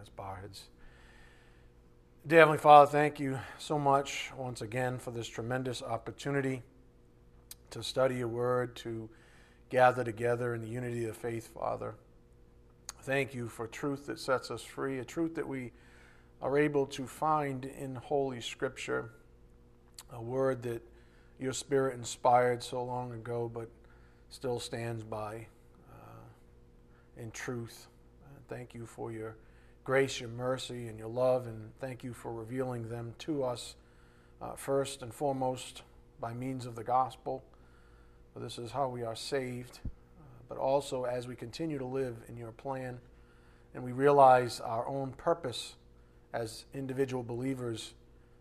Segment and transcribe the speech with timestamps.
[0.00, 0.64] as bar heads.
[2.26, 6.62] Dear Heavenly Father, thank you so much once again for this tremendous opportunity
[7.70, 9.08] to study your word, to
[9.70, 11.94] gather together in the unity of faith, Father.
[13.02, 15.72] Thank you for truth that sets us free, a truth that we
[16.42, 19.10] are able to find in Holy Scripture,
[20.12, 20.82] a word that
[21.40, 23.68] your Spirit inspired so long ago, but
[24.30, 25.46] still stands by
[25.90, 27.86] uh, in truth.
[28.48, 29.36] Thank you for your
[29.88, 33.74] grace, your mercy, and your love, and thank you for revealing them to us
[34.42, 35.80] uh, first and foremost
[36.20, 37.42] by means of the gospel.
[38.34, 42.16] For this is how we are saved, uh, but also as we continue to live
[42.28, 42.98] in your plan
[43.72, 45.76] and we realize our own purpose
[46.34, 47.94] as individual believers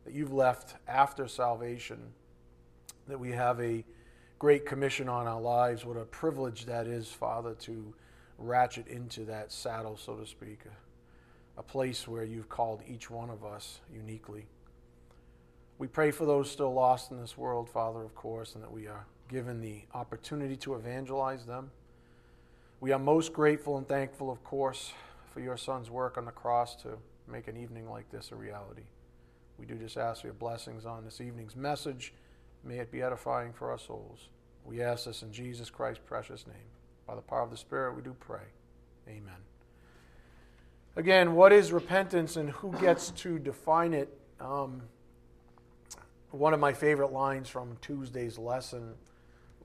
[0.04, 2.12] that you've left after salvation,
[3.08, 3.86] that we have a
[4.38, 5.86] great commission on our lives.
[5.86, 7.94] What a privilege that is, Father, to
[8.38, 10.60] ratchet into that saddle, so to speak,
[11.58, 14.46] a, place where you've called each one of us uniquely.
[15.80, 18.88] We pray for those still lost in this world, Father, of course, and that we
[18.88, 21.72] are given the opportunity to evangelize them.
[22.80, 24.94] We are most grateful and thankful, of course,
[25.34, 28.84] for your Son's work on the cross to make an evening like this a reality.
[29.58, 32.14] We do just ask for your blessings on this evening's message.
[32.64, 34.30] May it be edifying for our souls.
[34.66, 36.56] We ask this in Jesus Christ's precious name.
[37.08, 38.44] By the power of the Spirit, we do pray.
[39.08, 39.57] Amen.
[40.98, 44.12] Again, what is repentance and who gets to define it?
[44.40, 44.82] Um,
[46.32, 48.96] one of my favorite lines from Tuesday's lesson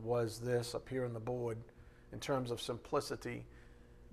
[0.04, 1.56] was this up here on the board
[2.12, 3.46] in terms of simplicity.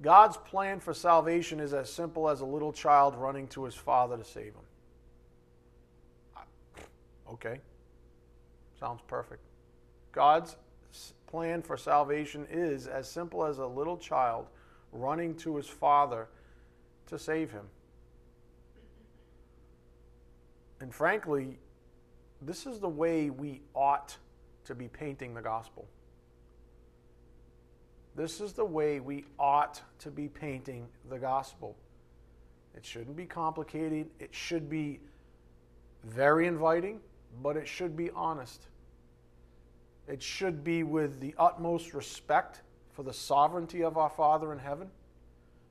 [0.01, 4.15] God's plan for salvation is as simple as a little child running to his father
[4.15, 6.45] to save him.
[7.33, 7.59] Okay.
[8.79, 9.43] Sounds perfect.
[10.13, 10.55] God's
[11.27, 14.47] plan for salvation is as simple as a little child
[14.93, 16.29] running to his father
[17.09, 17.65] to save him.
[20.81, 21.57] And frankly,
[22.41, 24.17] this is the way we ought
[24.65, 25.87] to be painting the gospel.
[28.15, 31.75] This is the way we ought to be painting the gospel.
[32.75, 34.07] It shouldn't be complicated.
[34.19, 34.99] It should be
[36.03, 36.99] very inviting,
[37.41, 38.67] but it should be honest.
[40.07, 44.89] It should be with the utmost respect for the sovereignty of our Father in heaven.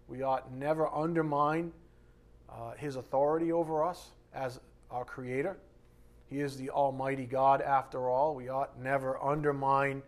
[0.09, 1.73] We ought never undermine
[2.49, 4.59] uh, his authority over us as
[4.91, 5.59] our Creator.
[6.27, 8.35] He is the Almighty God, after all.
[8.35, 10.03] We ought never undermine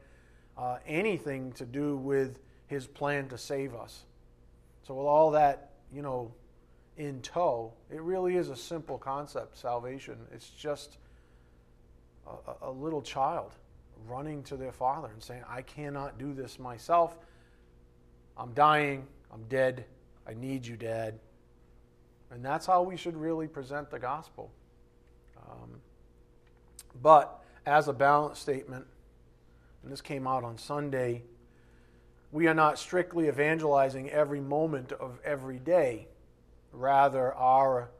[0.56, 4.04] uh, anything to do with his plan to save us.
[4.86, 6.32] So, with all that, you know,
[6.96, 10.16] in tow, it really is a simple concept salvation.
[10.32, 10.98] It's just
[12.26, 13.52] a, a little child
[14.06, 17.16] running to their father and saying, I cannot do this myself.
[18.36, 19.06] I'm dying.
[19.32, 19.84] I'm dead.
[20.26, 21.18] I need you, Dad.
[22.30, 24.50] And that's how we should really present the gospel.
[25.50, 25.80] Um,
[27.02, 28.86] but as a balance statement,
[29.82, 31.22] and this came out on Sunday,
[32.32, 36.06] we are not strictly evangelizing every moment of every day.
[36.72, 37.90] Rather, our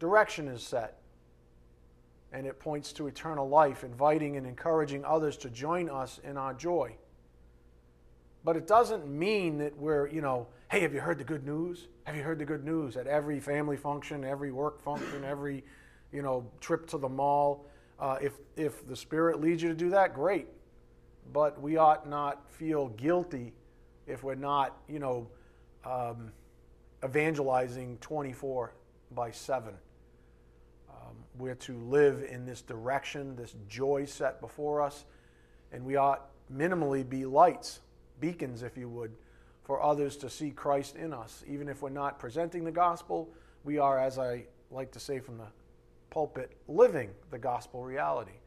[0.00, 0.98] direction is set,
[2.32, 6.54] and it points to eternal life, inviting and encouraging others to join us in our
[6.54, 6.96] joy.
[8.44, 11.88] But it doesn't mean that we're, you know, hey, have you heard the good news?
[12.04, 15.64] Have you heard the good news at every family function, every work function, every,
[16.12, 17.66] you know, trip to the mall?
[17.98, 20.46] Uh, if, if the Spirit leads you to do that, great
[21.32, 23.52] but we ought not feel guilty
[24.06, 25.28] if we're not, you know,
[25.84, 26.32] um,
[27.04, 28.72] evangelizing 24
[29.14, 29.74] by 7.
[30.88, 35.04] Um, we're to live in this direction, this joy set before us,
[35.72, 37.80] and we ought minimally be lights,
[38.20, 39.12] beacons, if you would,
[39.68, 41.44] for others to see Christ in us.
[41.46, 43.28] Even if we're not presenting the gospel,
[43.62, 45.46] we are, as I like to say from the
[46.10, 48.40] pulpit, living the gospel reality.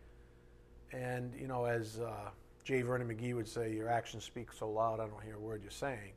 [0.91, 2.01] And, you know, as.
[2.01, 2.31] Uh,
[2.63, 2.83] J.
[2.83, 5.71] Vernon McGee would say, Your actions speak so loud, I don't hear a word you're
[5.71, 6.13] saying.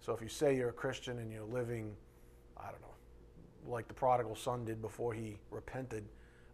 [0.00, 1.94] So if you say you're a Christian and you're living,
[2.56, 6.04] I don't know, like the prodigal son did before he repented,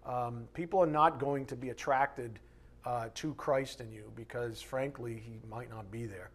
[0.06, 2.38] um, people are not going to be attracted
[2.84, 6.30] uh, to Christ in you because, frankly, he might not be there.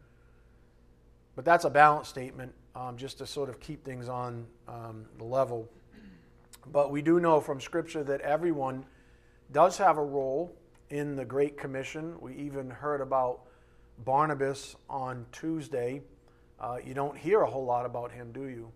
[1.36, 5.24] But that's a balance statement um, just to sort of keep things on um, the
[5.24, 5.70] level.
[6.72, 8.86] But we do know from Scripture that everyone
[9.52, 10.56] does have a role
[10.90, 12.16] in the Great Commission.
[12.22, 13.42] We even heard about
[14.00, 16.02] Barnabas on Tuesday.
[16.60, 18.72] Uh, you don't hear a whole lot about him, do you?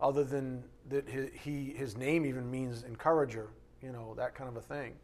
[0.00, 3.48] Other than that, his, he, his name even means encourager,
[3.82, 4.94] you know, that kind of a thing.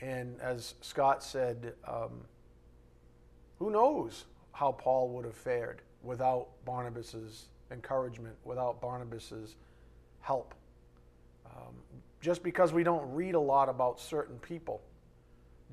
[0.00, 2.22] And as Scott said, um,
[3.58, 9.56] who knows how Paul would have fared without Barnabas's encouragement, without Barnabas's
[10.20, 10.54] help.
[11.44, 11.74] Um,
[12.20, 14.80] just because we don't read a lot about certain people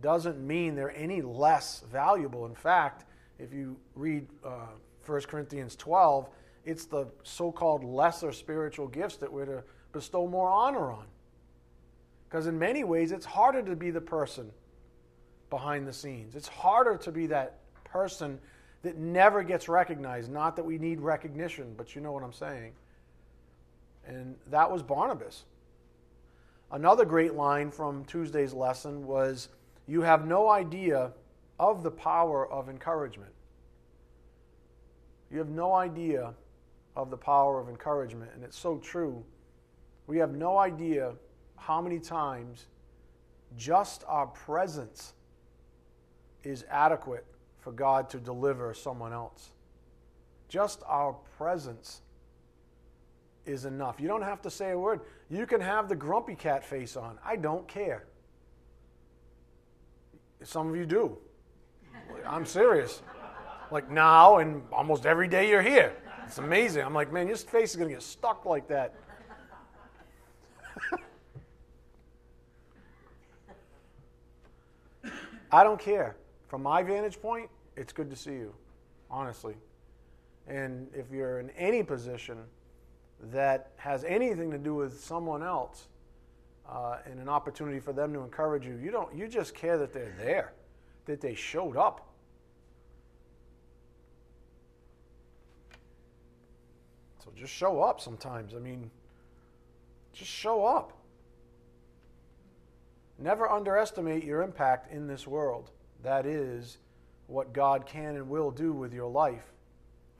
[0.01, 2.45] doesn't mean they're any less valuable.
[2.45, 3.05] In fact,
[3.39, 4.67] if you read uh,
[5.05, 6.29] 1 Corinthians 12,
[6.65, 11.05] it's the so called lesser spiritual gifts that we're to bestow more honor on.
[12.27, 14.51] Because in many ways, it's harder to be the person
[15.49, 16.35] behind the scenes.
[16.35, 18.39] It's harder to be that person
[18.83, 20.31] that never gets recognized.
[20.31, 22.73] Not that we need recognition, but you know what I'm saying.
[24.05, 25.45] And that was Barnabas.
[26.71, 29.49] Another great line from Tuesday's lesson was
[29.87, 31.11] You have no idea
[31.59, 33.31] of the power of encouragement.
[35.31, 36.33] You have no idea
[36.95, 38.31] of the power of encouragement.
[38.35, 39.23] And it's so true.
[40.07, 41.13] We have no idea
[41.55, 42.65] how many times
[43.55, 45.13] just our presence
[46.43, 47.25] is adequate
[47.63, 49.51] for God to deliver someone else.
[50.49, 52.01] Just our presence
[53.45, 54.01] is enough.
[54.01, 54.99] You don't have to say a word.
[55.29, 57.17] You can have the grumpy cat face on.
[57.25, 58.05] I don't care.
[60.43, 61.17] Some of you do.
[62.27, 63.01] I'm serious.
[63.71, 65.95] Like now and almost every day you're here.
[66.27, 66.83] It's amazing.
[66.83, 68.93] I'm like, man, your face is going to get stuck like that.
[75.51, 76.17] I don't care.
[76.53, 78.53] From my vantage point, it's good to see you,
[79.09, 79.55] honestly.
[80.47, 82.37] And if you're in any position
[83.31, 85.87] that has anything to do with someone else
[86.69, 89.11] uh, and an opportunity for them to encourage you, you don't.
[89.15, 90.53] You just care that they're there,
[91.07, 92.07] that they showed up.
[97.25, 98.53] So just show up sometimes.
[98.53, 98.91] I mean,
[100.13, 100.93] just show up.
[103.17, 105.71] Never underestimate your impact in this world.
[106.03, 106.77] That is
[107.27, 109.53] what God can and will do with your life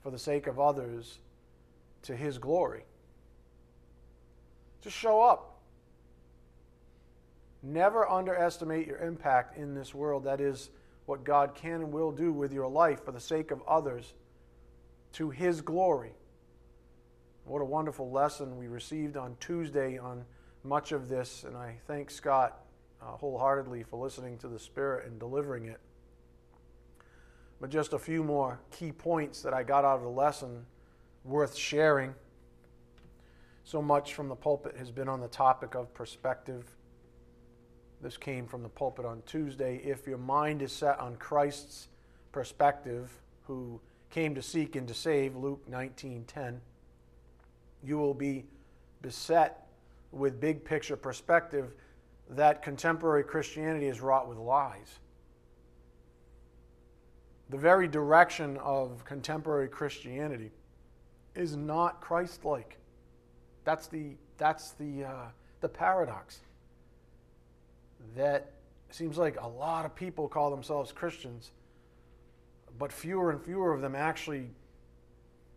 [0.02, 1.18] for the sake of others
[2.02, 2.84] to His glory.
[4.82, 5.60] Just show up.
[7.62, 10.24] Never underestimate your impact in this world.
[10.24, 10.70] That is
[11.06, 14.14] what God can and will do with your life for the sake of others
[15.12, 16.12] to His glory.
[17.44, 20.24] What a wonderful lesson we received on Tuesday on
[20.62, 22.63] much of this, and I thank Scott
[23.04, 25.80] uh, wholeheartedly for listening to the Spirit and delivering it.
[27.60, 30.66] But just a few more key points that I got out of the lesson
[31.24, 32.14] worth sharing.
[33.64, 36.64] So much from the pulpit has been on the topic of perspective.
[38.02, 39.76] This came from the pulpit on Tuesday.
[39.76, 41.88] If your mind is set on Christ's
[42.32, 43.10] perspective,
[43.46, 43.80] who
[44.10, 46.60] came to seek and to save, Luke 19:10,
[47.82, 48.46] you will be
[49.00, 49.66] beset
[50.12, 51.74] with big picture perspective
[52.30, 54.98] that contemporary Christianity is wrought with lies.
[57.50, 60.50] The very direction of contemporary Christianity
[61.34, 62.78] is not Christ like.
[63.64, 65.26] That's the, that's the, uh,
[65.60, 66.40] the paradox.
[68.16, 68.52] That
[68.90, 71.50] seems like a lot of people call themselves Christians,
[72.78, 74.48] but fewer and fewer of them actually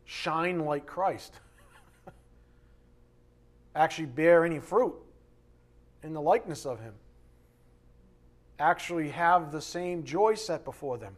[0.05, 1.39] shine like Christ,
[3.75, 4.95] actually bear any fruit
[6.03, 6.93] in the likeness of Him,
[8.59, 11.15] actually have the same joy set before them.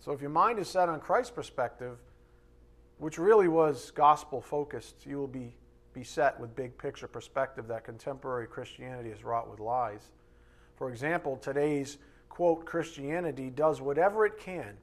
[0.00, 1.98] So if your mind is set on Christ's perspective,
[2.98, 5.54] which really was gospel focused, you will be,
[5.92, 10.10] be set with big picture perspective that contemporary Christianity is wrought with lies.
[10.76, 14.76] For example, today's quote Christianity does whatever it can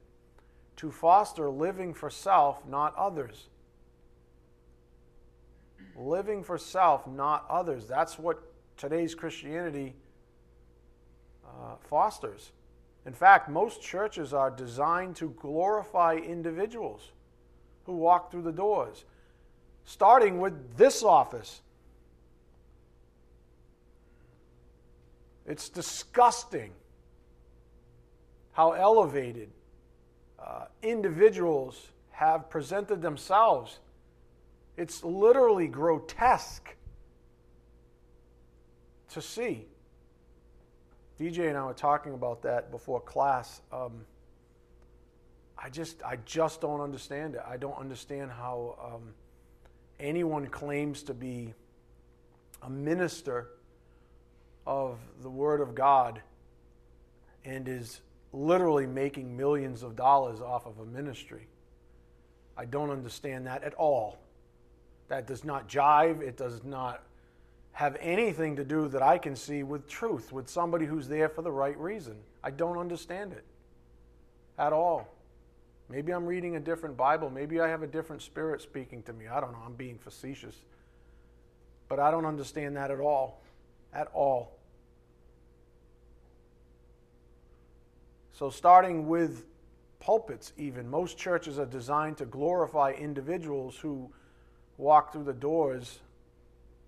[0.76, 3.48] to foster living for self, not others
[5.96, 7.86] living for self, not others.
[7.86, 8.42] That's what
[8.76, 9.94] today's Christianity
[11.44, 12.52] uh, fosters.
[13.06, 17.12] In fact, most churches are designed to glorify individuals
[17.84, 19.04] who walk through the doors,
[19.84, 21.60] starting with this office.
[25.46, 26.72] It's disgusting
[28.52, 29.50] how elevated
[30.44, 33.78] uh, individuals have presented themselves
[34.76, 36.74] it's literally grotesque
[39.10, 39.66] to see.
[41.18, 43.62] DJ and I were talking about that before class.
[43.72, 44.04] Um,
[45.56, 47.40] I just, I just don't understand it.
[47.48, 49.14] I don't understand how um,
[49.98, 51.54] anyone claims to be
[52.62, 53.48] a minister
[54.66, 56.20] of the Word of God
[57.44, 58.00] and is
[58.32, 61.48] literally making millions of dollars off of a ministry.
[62.56, 64.18] I don't understand that at all.
[65.08, 66.20] That does not jive.
[66.20, 67.02] It does not
[67.72, 71.42] have anything to do that I can see with truth, with somebody who's there for
[71.42, 72.16] the right reason.
[72.42, 73.44] I don't understand it
[74.58, 75.08] at all.
[75.88, 77.30] Maybe I'm reading a different Bible.
[77.30, 79.28] Maybe I have a different spirit speaking to me.
[79.28, 79.62] I don't know.
[79.64, 80.56] I'm being facetious.
[81.88, 83.42] But I don't understand that at all.
[83.92, 84.56] At all.
[88.32, 89.44] So, starting with
[90.00, 94.10] pulpits, even, most churches are designed to glorify individuals who
[94.78, 96.00] walk through the doors.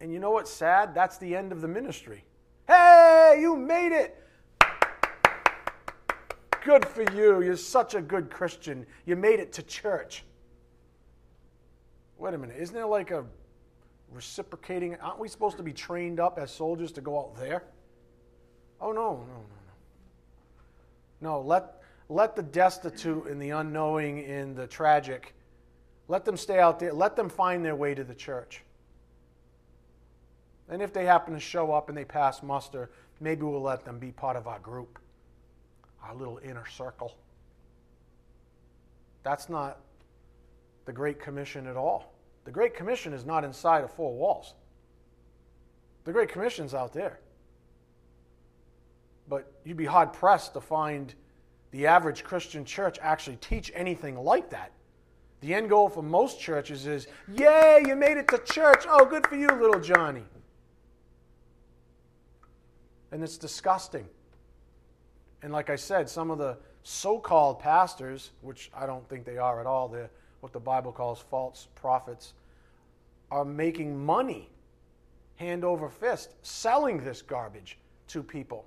[0.00, 0.94] And you know what's sad?
[0.94, 2.24] That's the end of the ministry.
[2.66, 4.22] Hey, you made it!
[6.64, 7.40] Good for you.
[7.42, 8.86] You're such a good Christian.
[9.06, 10.24] You made it to church.
[12.18, 12.56] Wait a minute.
[12.58, 13.24] Isn't there like a
[14.12, 14.96] reciprocating?
[14.96, 17.62] Aren't we supposed to be trained up as soldiers to go out there?
[18.80, 19.44] Oh, no, no, no,
[21.20, 21.30] no.
[21.30, 25.34] No, let, let the destitute and the unknowing and the tragic,
[26.08, 26.92] let them stay out there.
[26.92, 28.62] Let them find their way to the church.
[30.70, 33.98] And if they happen to show up and they pass muster, maybe we'll let them
[33.98, 34.98] be part of our group
[36.02, 37.14] our little inner circle.
[39.22, 39.80] That's not
[40.84, 42.14] the Great Commission at all.
[42.44, 44.54] The Great Commission is not inside of four walls.
[46.04, 47.20] The Great Commission's out there.
[49.28, 51.14] But you'd be hard pressed to find
[51.72, 54.72] the average Christian church actually teach anything like that.
[55.40, 58.84] The end goal for most churches is, Yay, you made it to church.
[58.88, 60.24] Oh, good for you, little Johnny.
[63.12, 64.06] And it's disgusting.
[65.42, 69.38] And like I said, some of the so called pastors, which I don't think they
[69.38, 72.34] are at all, they're what the Bible calls false prophets,
[73.30, 74.48] are making money
[75.36, 77.78] hand over fist selling this garbage
[78.08, 78.64] to people.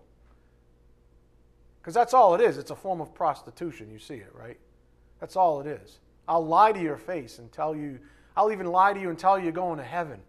[1.82, 2.58] Because that's all it is.
[2.58, 3.90] It's a form of prostitution.
[3.92, 4.60] You see it, right?
[5.20, 6.00] That's all it is.
[6.28, 8.00] I'll lie to your face and tell you,
[8.36, 10.20] I'll even lie to you and tell you you're going to heaven.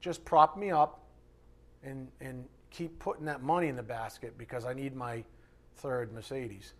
[0.00, 1.00] Just prop me up
[1.82, 5.24] and, and keep putting that money in the basket because I need my
[5.76, 6.74] third Mercedes.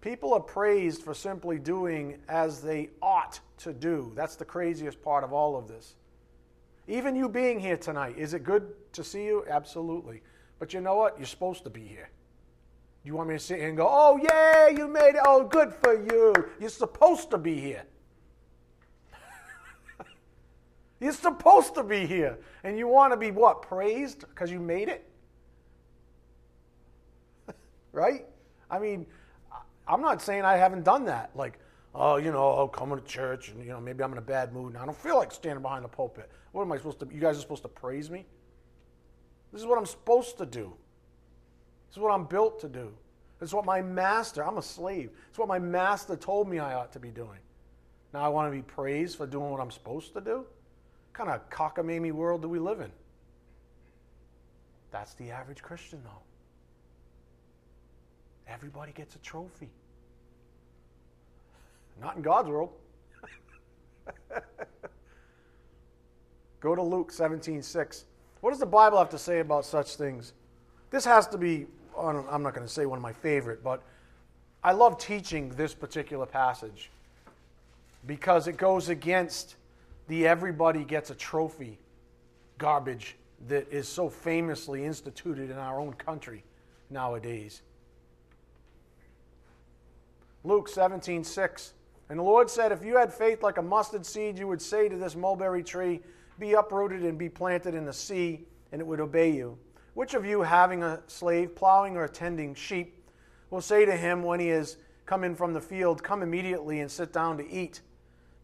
[0.00, 4.12] People are praised for simply doing as they ought to do.
[4.14, 5.94] That's the craziest part of all of this.
[6.86, 9.44] Even you being here tonight, is it good to see you?
[9.48, 10.22] Absolutely.
[10.58, 11.18] But you know what?
[11.18, 12.08] You're supposed to be here.
[13.04, 15.22] You want me to sit here and go, oh, yeah, you made it.
[15.24, 16.34] Oh, good for you.
[16.60, 17.84] You're supposed to be here.
[21.00, 22.38] You're supposed to be here.
[22.64, 23.62] And you want to be what?
[23.62, 25.08] Praised because you made it?
[27.92, 28.26] right?
[28.70, 29.06] I mean,
[29.86, 31.30] I'm not saying I haven't done that.
[31.34, 31.58] Like,
[31.94, 34.52] oh, you know, I'll come to church and, you know, maybe I'm in a bad
[34.52, 36.30] mood and I don't feel like standing behind the pulpit.
[36.52, 38.26] What am I supposed to, you guys are supposed to praise me?
[39.52, 40.74] This is what I'm supposed to do.
[41.88, 42.92] This is what I'm built to do.
[43.38, 45.10] This is what my master, I'm a slave.
[45.28, 47.38] It's what my master told me I ought to be doing.
[48.12, 50.38] Now I want to be praised for doing what I'm supposed to do?
[50.38, 50.46] What
[51.12, 52.90] kind of cockamamie world do we live in?
[54.90, 56.22] That's the average Christian, though.
[58.48, 59.68] Everybody gets a trophy.
[62.00, 62.70] Not in God's world.
[66.60, 68.04] Go to Luke 17 6.
[68.40, 70.32] What does the Bible have to say about such things?
[70.90, 71.66] This has to be,
[71.98, 73.82] I'm not going to say one of my favorite, but
[74.62, 76.90] I love teaching this particular passage
[78.06, 79.56] because it goes against
[80.08, 81.78] the everybody gets a trophy
[82.56, 86.42] garbage that is so famously instituted in our own country
[86.90, 87.62] nowadays.
[90.44, 91.72] Luke 17, 6.
[92.08, 94.88] And the Lord said, If you had faith like a mustard seed, you would say
[94.88, 96.00] to this mulberry tree,
[96.38, 99.58] Be uprooted and be planted in the sea, and it would obey you.
[99.98, 103.04] Which of you, having a slave plowing or tending sheep,
[103.50, 104.76] will say to him when he is
[105.06, 107.80] come in from the field, Come immediately and sit down to eat?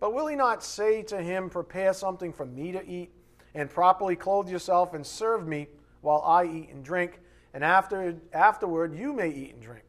[0.01, 3.13] But will he not say to him, Prepare something for me to eat,
[3.55, 5.69] and properly clothe yourself, and serve me
[6.01, 7.21] while I eat and drink,
[7.53, 9.85] and after, afterward you may eat and drink?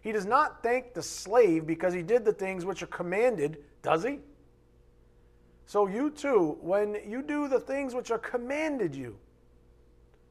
[0.00, 4.04] He does not thank the slave because he did the things which are commanded, does
[4.04, 4.20] he?
[5.66, 9.18] So you too, when you do the things which are commanded you,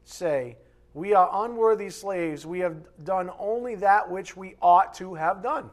[0.04, 0.56] say,
[0.94, 2.46] We are unworthy slaves.
[2.46, 5.70] We have done only that which we ought to have done.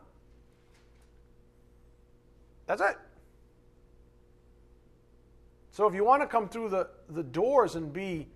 [2.68, 2.98] That's it.
[5.72, 8.28] So if you want to come through the, the doors and be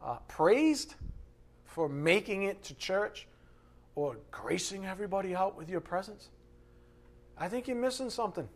[0.00, 0.94] uh, praised
[1.64, 3.26] for making it to church
[3.94, 6.28] or gracing everybody out with your presence,
[7.36, 8.48] I think you're missing something.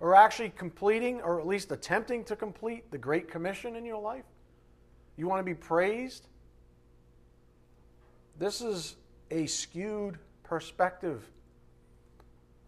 [0.00, 4.24] Or actually completing, or at least attempting to complete, the Great Commission in your life.
[5.16, 6.26] You want to be praised?
[8.38, 8.96] This is
[9.30, 11.24] a skewed perspective.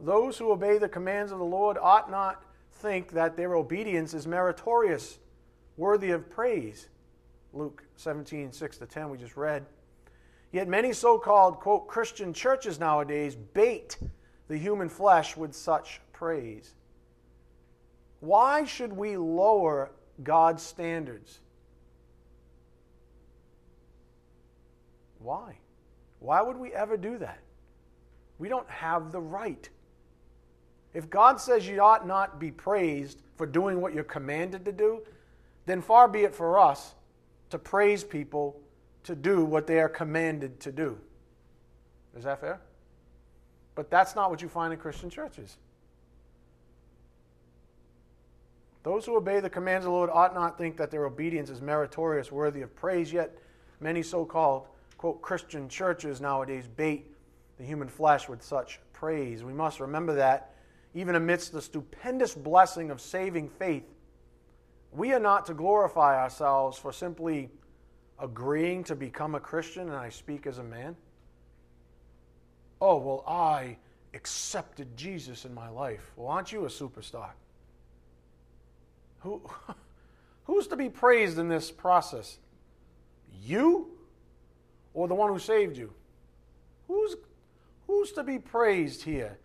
[0.00, 4.26] Those who obey the commands of the Lord ought not think that their obedience is
[4.26, 5.18] meritorious,
[5.76, 6.88] worthy of praise.
[7.52, 9.66] Luke 17, 6 to 10, we just read.
[10.52, 13.98] Yet many so called, quote, Christian churches nowadays bait
[14.48, 16.74] the human flesh with such praise.
[18.20, 19.90] Why should we lower
[20.22, 21.40] God's standards?
[25.18, 25.58] Why?
[26.20, 27.38] Why would we ever do that?
[28.38, 29.68] We don't have the right.
[30.94, 35.02] If God says you ought not be praised for doing what you're commanded to do,
[35.66, 36.94] then far be it for us
[37.50, 38.60] to praise people
[39.04, 40.98] to do what they are commanded to do.
[42.16, 42.60] Is that fair?
[43.74, 45.56] But that's not what you find in Christian churches.
[48.82, 51.60] Those who obey the commands of the Lord ought not think that their obedience is
[51.60, 53.36] meritorious, worthy of praise, yet
[53.80, 54.66] many so called,
[54.98, 57.14] quote, Christian churches nowadays bait
[57.56, 59.42] the human flesh with such praise.
[59.42, 60.54] We must remember that
[60.94, 63.84] even amidst the stupendous blessing of saving faith,
[64.92, 67.50] we are not to glorify ourselves for simply
[68.18, 70.96] agreeing to become a Christian, and I speak as a man.
[72.80, 73.76] Oh, well, I
[74.14, 76.12] accepted Jesus in my life.
[76.16, 77.30] Well, aren't you a superstar?
[79.20, 79.42] Who,
[80.44, 82.38] who's to be praised in this process?
[83.42, 83.97] You
[84.94, 85.92] or the one who saved you?
[86.86, 87.16] Who's,
[87.86, 89.38] who's to be praised here?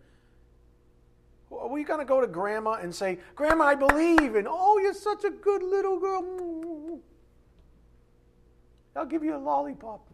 [1.50, 4.94] Are we going to go to grandma and say, Grandma, I believe, and oh, you're
[4.94, 7.00] such a good little girl.
[8.96, 10.08] I'll give you a lollipop.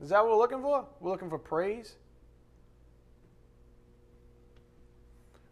[0.00, 0.86] Is that what we're looking for?
[1.00, 1.96] We're looking for praise?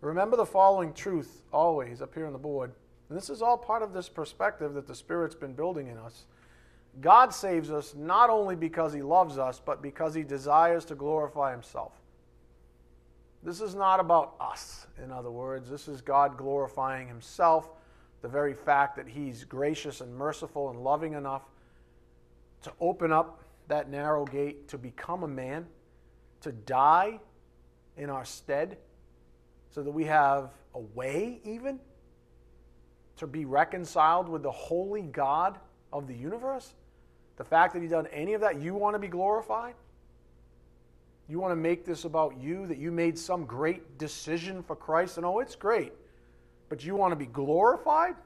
[0.01, 2.73] Remember the following truth always up here on the board.
[3.09, 6.27] And this is all part of this perspective that the Spirit's been building in us.
[7.01, 11.53] God saves us not only because He loves us, but because He desires to glorify
[11.53, 11.93] Himself.
[13.43, 15.71] This is not about us, in other words.
[15.71, 17.71] This is God glorifying Himself,
[18.21, 21.43] the very fact that He's gracious and merciful and loving enough
[22.63, 25.67] to open up that narrow gate, to become a man,
[26.41, 27.21] to die
[27.97, 28.79] in our stead,
[29.71, 31.79] so that we have a way, even,
[33.17, 35.59] to be reconciled with the holy God
[35.93, 36.73] of the universe.
[37.39, 39.75] The fact that He's done any of that, you want to be glorified?
[41.29, 45.17] You want to make this about you, that you made some great decision for Christ,
[45.17, 45.93] and oh, it's great,
[46.69, 48.17] but you want to be glorified?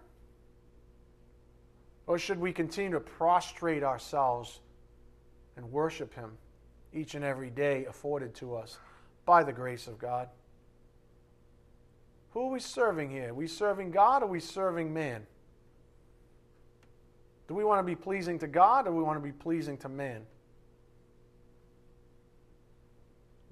[2.06, 4.60] Or should we continue to prostrate ourselves
[5.56, 6.32] and worship Him
[6.92, 8.78] each and every day afforded to us
[9.26, 10.28] by the grace of God?
[12.30, 13.30] Who are we serving here?
[13.30, 15.26] Are we serving God or are we serving man?
[17.52, 19.76] Do we want to be pleasing to God or do we want to be pleasing
[19.76, 20.22] to man?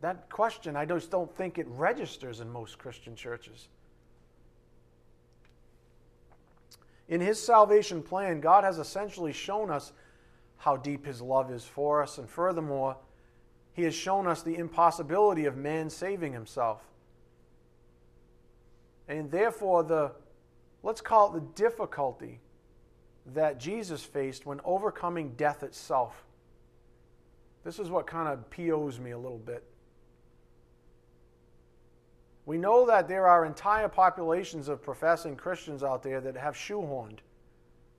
[0.00, 3.68] That question, I just don't think it registers in most Christian churches.
[7.10, 9.92] In His salvation plan, God has essentially shown us
[10.56, 12.96] how deep His love is for us, and furthermore,
[13.74, 16.80] He has shown us the impossibility of man saving himself.
[19.08, 20.12] And therefore, the
[20.82, 22.40] let's call it the difficulty
[23.26, 26.24] that Jesus faced when overcoming death itself.
[27.64, 29.64] This is what kind of POs me a little bit.
[32.46, 37.18] We know that there are entire populations of professing Christians out there that have shoehorned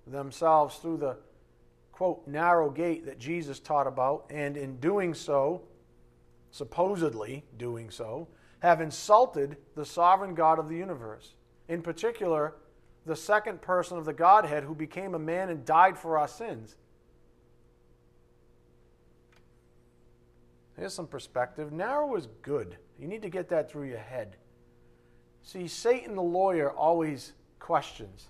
[0.08, 1.18] themselves through the
[1.92, 5.62] quote narrow gate that Jesus taught about, and in doing so,
[6.50, 8.28] supposedly doing so,
[8.60, 11.36] have insulted the sovereign God of the universe.
[11.68, 12.56] In particular,
[13.06, 16.76] the second person of the Godhead who became a man and died for our sins.
[20.78, 21.72] Here's some perspective.
[21.72, 22.78] Narrow is good.
[23.00, 24.38] You need to get that through your head.
[25.44, 28.30] See, Satan the lawyer always questions.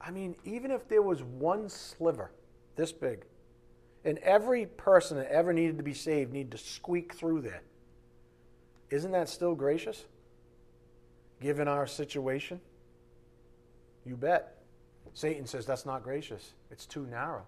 [0.00, 2.30] I mean, even if there was one sliver
[2.76, 3.24] this big,
[4.04, 7.62] and every person that ever needed to be saved needed to squeak through there,
[8.90, 10.04] isn't that still gracious?
[11.40, 12.60] Given our situation?
[14.04, 14.58] You bet.
[15.12, 17.44] Satan says that's not gracious, it's too narrow.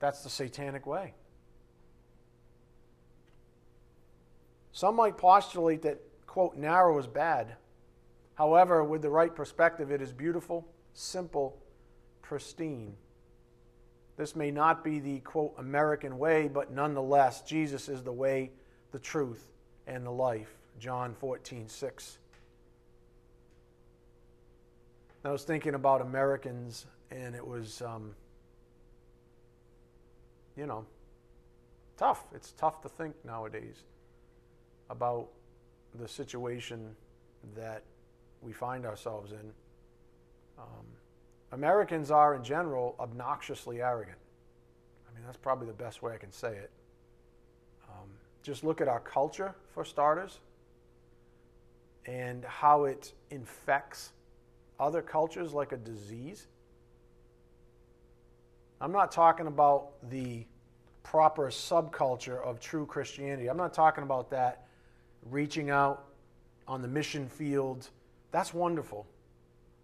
[0.00, 1.14] That's the satanic way.
[4.72, 7.54] Some might postulate that, quote, narrow is bad.
[8.34, 11.62] However, with the right perspective, it is beautiful, simple,
[12.22, 12.96] pristine.
[14.16, 18.50] This may not be the, quote, American way, but nonetheless, Jesus is the way,
[18.90, 19.52] the truth,
[19.86, 20.58] and the life.
[20.78, 22.18] John 14, 6.
[25.24, 28.14] I was thinking about Americans, and it was, um,
[30.56, 30.84] you know,
[31.96, 32.24] tough.
[32.34, 33.84] It's tough to think nowadays
[34.90, 35.28] about
[35.94, 36.96] the situation
[37.54, 37.82] that
[38.40, 39.52] we find ourselves in.
[40.58, 40.86] Um,
[41.52, 44.18] Americans are, in general, obnoxiously arrogant.
[45.08, 46.70] I mean, that's probably the best way I can say it.
[47.88, 48.08] Um,
[48.42, 50.40] just look at our culture, for starters,
[52.06, 54.12] and how it infects
[54.80, 56.46] other cultures like a disease.
[58.80, 60.44] I'm not talking about the
[61.04, 63.48] proper subculture of true Christianity.
[63.48, 64.66] I'm not talking about that
[65.30, 66.04] reaching out
[66.66, 67.88] on the mission field.
[68.32, 69.06] That's wonderful.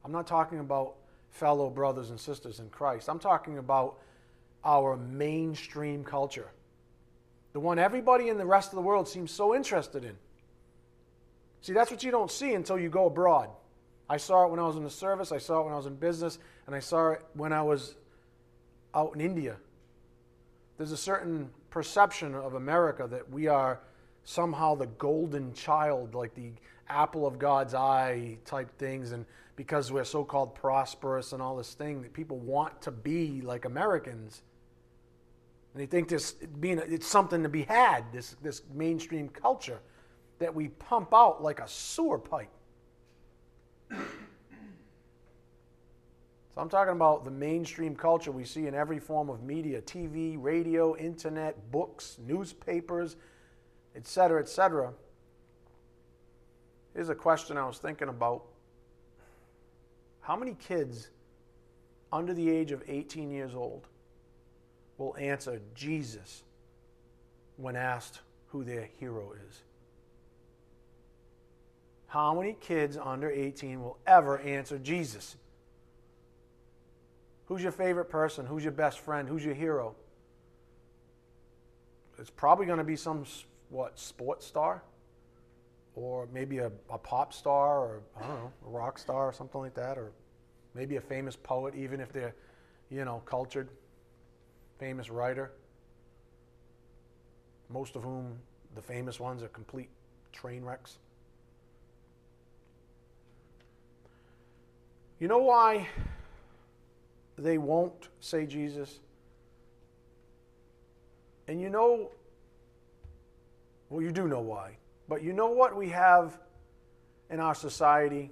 [0.05, 0.95] I'm not talking about
[1.31, 3.09] fellow brothers and sisters in Christ.
[3.09, 3.99] I'm talking about
[4.65, 6.51] our mainstream culture,
[7.53, 10.17] the one everybody in the rest of the world seems so interested in.
[11.61, 13.51] See, that's what you don't see until you go abroad.
[14.09, 15.87] I saw it when I was in the service, I saw it when I was
[15.87, 17.95] in business, and I saw it when I was
[18.95, 19.57] out in India.
[20.79, 23.81] There's a certain perception of America that we are
[24.25, 26.53] somehow the golden child, like the
[26.89, 31.75] apple of God's eye type things, and because we're so called prosperous and all this
[31.75, 34.43] thing, that people want to be like Americans.
[35.75, 39.81] And they think this being it's something to be had, this, this mainstream culture
[40.39, 42.51] that we pump out like a sewer pipe.
[43.91, 43.97] So
[46.63, 50.97] I'm talking about the mainstream culture we see in every form of media TV, radio,
[50.97, 53.17] internet, books, newspapers,
[53.95, 54.93] etc., etc.
[56.95, 58.43] Here's a question I was thinking about.
[60.21, 61.11] How many kids
[62.13, 63.87] under the age of 18 years old
[64.97, 66.43] will answer Jesus
[67.57, 69.63] when asked who their hero is?
[72.09, 75.37] How many kids under 18 will ever answer Jesus?
[77.45, 78.47] Who's your favorite person?
[78.47, 79.29] Who's your best friend?
[79.29, 79.95] Who's your hero?
[82.19, 83.27] It's probably going to be some,
[83.69, 84.83] what, sports star?
[85.95, 89.61] Or maybe a, a pop star or, I don't know, a rock star or something
[89.61, 89.99] like that.
[89.99, 90.13] Or
[90.75, 92.35] maybe a famous poet, even if they're,
[92.91, 93.69] you know, cultured.
[94.79, 95.53] Famous writer.
[97.69, 98.39] Most of whom,
[98.75, 99.91] the famous ones, are complete
[100.33, 100.97] train wrecks.
[105.19, 105.89] You know why
[107.37, 109.01] they won't say Jesus.
[111.49, 112.11] And you know,
[113.91, 114.77] well, you do know why,
[115.09, 116.39] but you know what we have
[117.31, 118.31] in our society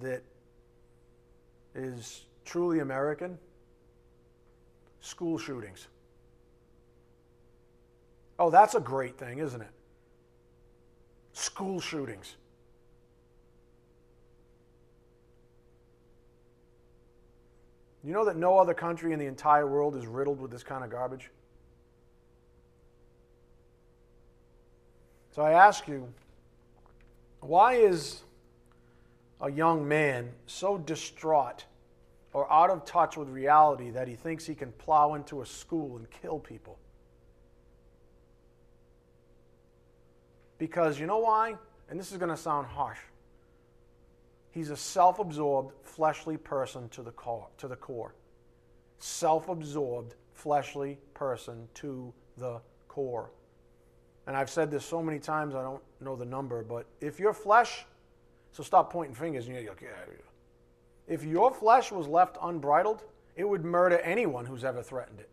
[0.00, 0.22] that
[1.74, 3.38] is truly American?
[5.00, 5.88] School shootings.
[8.38, 9.70] Oh, that's a great thing, isn't it?
[11.32, 12.36] School shootings.
[18.04, 20.82] You know that no other country in the entire world is riddled with this kind
[20.82, 21.30] of garbage?
[25.30, 26.12] So I ask you,
[27.40, 28.22] why is
[29.40, 31.64] a young man so distraught
[32.32, 35.96] or out of touch with reality that he thinks he can plow into a school
[35.96, 36.78] and kill people?
[40.58, 41.56] Because you know why?
[41.88, 42.98] And this is going to sound harsh.
[44.52, 47.48] He's a self absorbed, fleshly person to the core.
[47.58, 48.14] To the core.
[48.98, 53.32] Self absorbed, fleshly person to the core.
[54.26, 57.32] And I've said this so many times, I don't know the number, but if your
[57.32, 57.84] flesh,
[58.52, 60.14] so stop pointing fingers and you're like, yeah,
[61.08, 63.02] if your flesh was left unbridled,
[63.34, 65.28] it would murder anyone who's ever threatened it.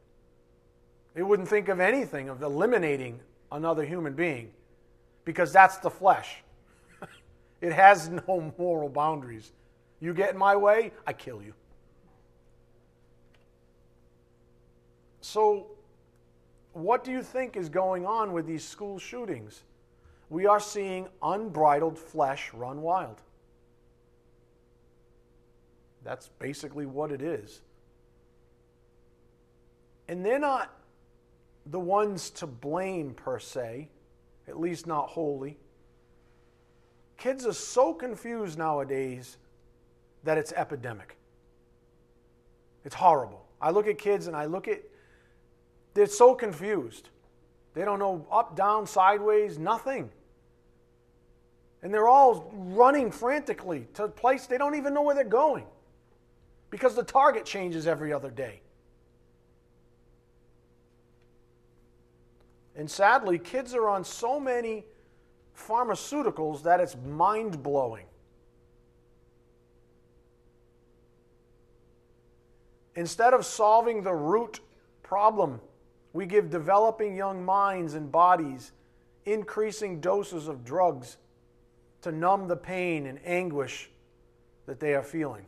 [1.14, 3.20] It wouldn't think of anything of eliminating
[3.52, 4.52] another human being
[5.26, 6.44] because that's the flesh.
[7.62, 9.52] It has no moral boundaries.
[10.00, 11.54] You get in my way, I kill you.
[15.22, 15.68] So,
[16.74, 19.64] what do you think is going on with these school shootings?
[20.30, 23.22] We are seeing unbridled flesh run wild.
[26.04, 27.62] That's basically what it is.
[30.08, 30.74] And they're not
[31.66, 33.90] the ones to blame per se,
[34.48, 35.58] at least not wholly.
[37.20, 39.38] Kids are so confused nowadays
[40.24, 41.18] that it's epidemic.
[42.86, 43.46] It's horrible.
[43.62, 44.82] I look at kids and I look at,
[45.94, 47.10] they're so confused.
[47.74, 50.10] They don't know up, down, sideways, nothing.
[51.84, 55.66] And they're all running frantically to a place they don't even know where they're going
[56.70, 58.62] because the target changes every other day.
[62.78, 64.86] And sadly, kids are on so many
[65.68, 68.06] pharmaceuticals that it's mind blowing.
[72.96, 74.60] Instead of solving the root
[75.04, 75.62] problem,
[76.14, 78.72] we give developing young minds and bodies
[79.26, 81.18] increasing doses of drugs
[82.02, 83.90] to numb the pain and anguish
[84.66, 85.46] that they are feeling.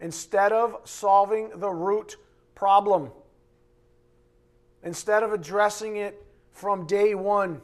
[0.00, 2.16] instead of solving the root
[2.54, 3.10] problem,
[4.82, 7.60] instead of addressing it from day one.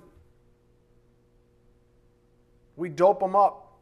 [2.76, 3.78] We dope them up.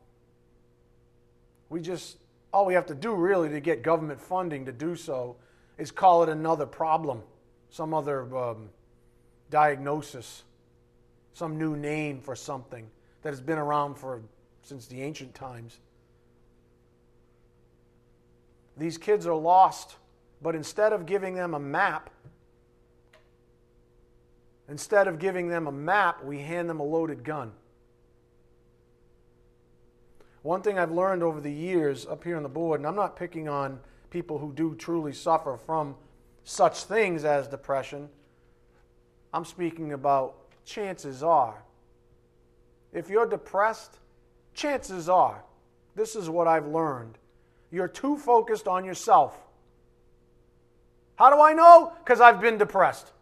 [1.68, 2.18] We just,
[2.52, 5.36] all we have to do really to get government funding to do so
[5.76, 7.22] is call it another problem,
[7.70, 8.68] some other um,
[9.50, 10.44] diagnosis,
[11.32, 12.86] some new name for something
[13.22, 14.20] that has been around for
[14.62, 15.78] since the ancient times.
[18.76, 19.96] These kids are lost,
[20.42, 22.10] but instead of giving them a map,
[24.68, 27.52] instead of giving them a map, we hand them a loaded gun.
[30.44, 33.16] One thing I've learned over the years up here on the board, and I'm not
[33.16, 33.80] picking on
[34.10, 35.96] people who do truly suffer from
[36.44, 38.10] such things as depression,
[39.32, 41.64] I'm speaking about chances are.
[42.92, 43.96] If you're depressed,
[44.52, 45.42] chances are,
[45.94, 47.16] this is what I've learned,
[47.70, 49.34] you're too focused on yourself.
[51.16, 51.94] How do I know?
[52.04, 53.12] Because I've been depressed.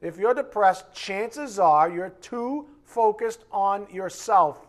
[0.00, 4.66] If you're depressed, chances are you're too focused on yourself.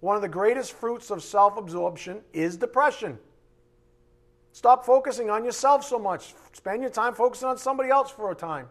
[0.00, 3.18] One of the greatest fruits of self absorption is depression.
[4.52, 6.34] Stop focusing on yourself so much.
[6.52, 8.68] Spend your time focusing on somebody else for a time.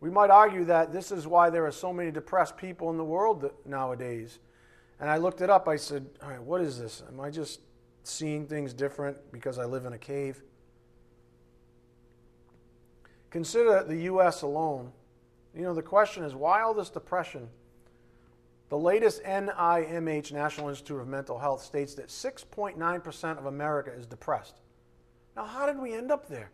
[0.00, 3.04] We might argue that this is why there are so many depressed people in the
[3.04, 4.38] world nowadays.
[5.00, 5.66] And I looked it up.
[5.66, 7.02] I said, All right, what is this?
[7.08, 7.60] Am I just
[8.04, 10.42] seeing things different because I live in a cave.
[13.30, 14.42] Consider the U.S.
[14.42, 14.92] alone.
[15.56, 17.48] You know, the question is why all this depression?
[18.68, 24.60] The latest NIMH, National Institute of Mental Health, states that 6.9% of America is depressed.
[25.36, 26.50] Now, how did we end up there?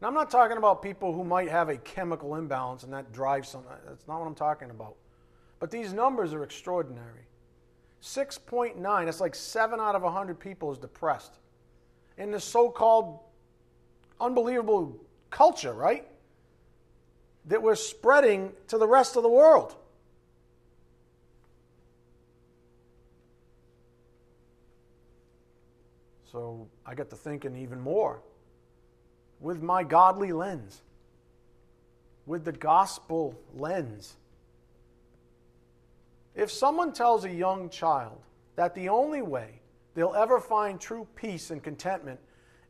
[0.00, 3.48] Now, I'm not talking about people who might have a chemical imbalance and that drives
[3.48, 3.64] some.
[3.86, 4.96] That's not what I'm talking about.
[5.58, 7.26] But these numbers are extraordinary.
[8.02, 11.34] 6.9, that's like 7 out of 100 people is depressed.
[12.16, 13.20] In the so called
[14.20, 14.96] unbelievable
[15.30, 16.06] culture, right?
[17.46, 19.74] That we're spreading to the rest of the world.
[26.30, 28.20] So I get to thinking even more
[29.40, 30.82] with my godly lens,
[32.26, 34.14] with the gospel lens.
[36.38, 38.20] If someone tells a young child
[38.54, 39.60] that the only way
[39.94, 42.20] they'll ever find true peace and contentment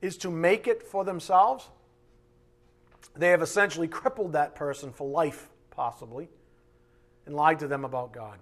[0.00, 1.68] is to make it for themselves,
[3.14, 6.30] they have essentially crippled that person for life, possibly,
[7.26, 8.38] and lied to them about God.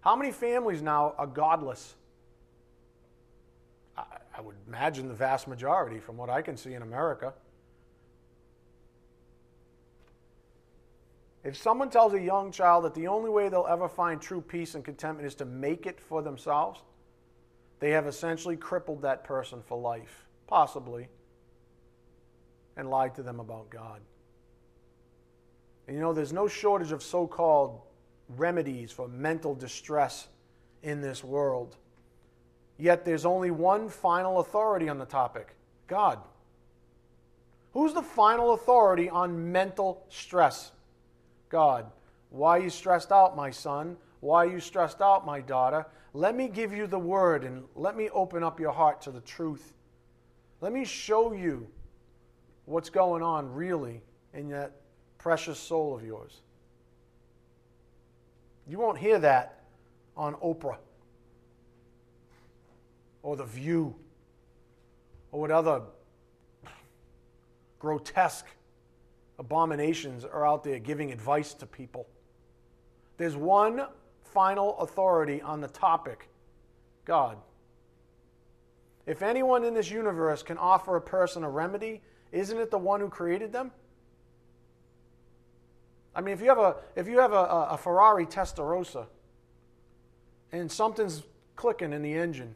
[0.00, 1.94] How many families now are godless?
[3.96, 7.34] I would imagine the vast majority, from what I can see in America.
[11.44, 14.74] If someone tells a young child that the only way they'll ever find true peace
[14.74, 16.82] and contentment is to make it for themselves,
[17.80, 21.08] they have essentially crippled that person for life, possibly,
[22.76, 24.00] and lied to them about God.
[25.86, 27.80] And you know, there's no shortage of so called
[28.36, 30.28] remedies for mental distress
[30.82, 31.76] in this world.
[32.76, 35.54] Yet there's only one final authority on the topic
[35.86, 36.20] God.
[37.72, 40.72] Who's the final authority on mental stress?
[41.48, 41.90] God.
[42.30, 43.96] Why are you stressed out, my son?
[44.20, 45.86] Why are you stressed out, my daughter?
[46.12, 49.20] Let me give you the word and let me open up your heart to the
[49.20, 49.74] truth.
[50.60, 51.68] Let me show you
[52.64, 54.02] what's going on really
[54.34, 54.72] in that
[55.18, 56.42] precious soul of yours.
[58.66, 59.64] You won't hear that
[60.16, 60.76] on Oprah
[63.22, 63.94] or The View
[65.32, 65.82] or what other
[67.78, 68.46] grotesque
[69.38, 72.06] abominations are out there giving advice to people.
[73.16, 73.86] There's one
[74.24, 76.28] final authority on the topic
[77.04, 77.38] God.
[79.06, 83.00] If anyone in this universe can offer a person a remedy, isn't it the one
[83.00, 83.70] who created them?
[86.14, 89.06] I mean, if you have a, if you have a, a Ferrari Testarossa
[90.52, 91.22] and something's
[91.56, 92.54] clicking in the engine,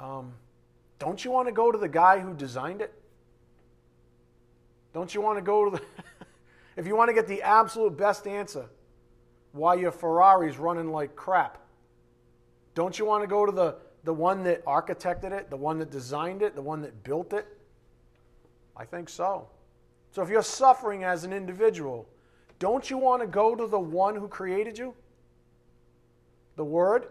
[0.00, 0.32] um,
[0.98, 2.92] don't you want to go to the guy who designed it?
[4.92, 5.82] Don't you want to go to the.
[6.76, 8.66] if you want to get the absolute best answer,
[9.52, 11.58] why your Ferrari's running like crap,
[12.74, 15.90] don't you want to go to the, the one that architected it, the one that
[15.90, 17.46] designed it, the one that built it?
[18.76, 19.48] I think so.
[20.10, 22.08] So if you're suffering as an individual,
[22.58, 24.94] don't you want to go to the one who created you?
[26.56, 27.08] The Word?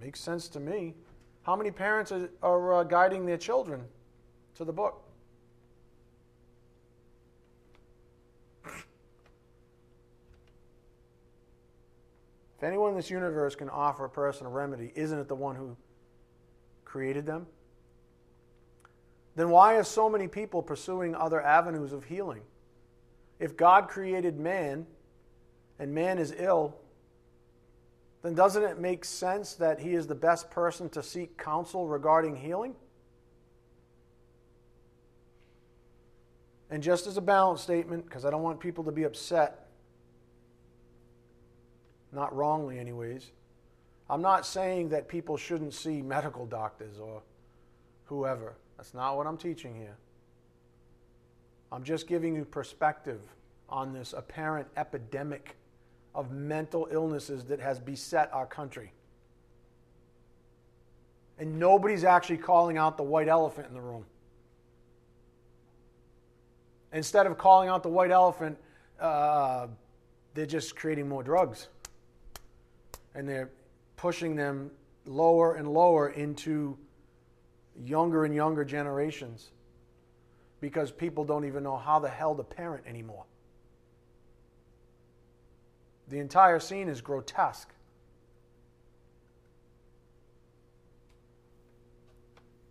[0.00, 0.94] Makes sense to me.
[1.42, 3.84] How many parents are, are uh, guiding their children
[4.56, 5.02] to the book?
[12.56, 15.56] If anyone in this universe can offer a person a remedy, isn't it the one
[15.56, 15.76] who
[16.84, 17.46] created them?
[19.36, 22.42] Then why are so many people pursuing other avenues of healing?
[23.40, 24.86] If God created man
[25.78, 26.76] and man is ill,
[28.22, 32.36] then doesn't it make sense that he is the best person to seek counsel regarding
[32.36, 32.74] healing?
[36.74, 39.68] And just as a balance statement, because I don't want people to be upset,
[42.10, 43.30] not wrongly, anyways,
[44.10, 47.22] I'm not saying that people shouldn't see medical doctors or
[48.06, 48.54] whoever.
[48.76, 49.96] That's not what I'm teaching here.
[51.70, 53.20] I'm just giving you perspective
[53.68, 55.54] on this apparent epidemic
[56.12, 58.92] of mental illnesses that has beset our country.
[61.38, 64.06] And nobody's actually calling out the white elephant in the room.
[66.94, 68.56] Instead of calling out the white elephant,
[69.00, 69.66] uh,
[70.32, 71.68] they're just creating more drugs.
[73.16, 73.50] And they're
[73.96, 74.70] pushing them
[75.04, 76.78] lower and lower into
[77.76, 79.50] younger and younger generations
[80.60, 83.24] because people don't even know how the hell to parent anymore.
[86.08, 87.70] The entire scene is grotesque.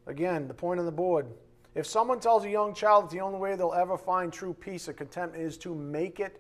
[0.07, 1.27] Again, the point on the board.
[1.75, 4.87] If someone tells a young child that the only way they'll ever find true peace
[4.87, 6.39] or contentment is to make it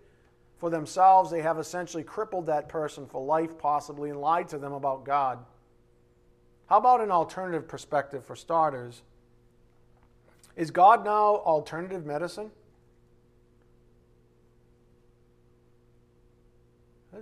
[0.57, 4.73] for themselves, they have essentially crippled that person for life, possibly, and lied to them
[4.73, 5.39] about God.
[6.67, 9.01] How about an alternative perspective for starters?
[10.55, 12.51] Is God now alternative medicine?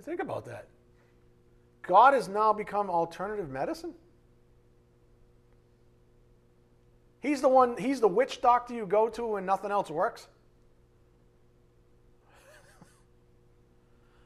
[0.02, 0.68] Think about that.
[1.82, 3.94] God has now become alternative medicine?
[7.22, 10.28] He's the one, he's the witch doctor you go to when nothing else works.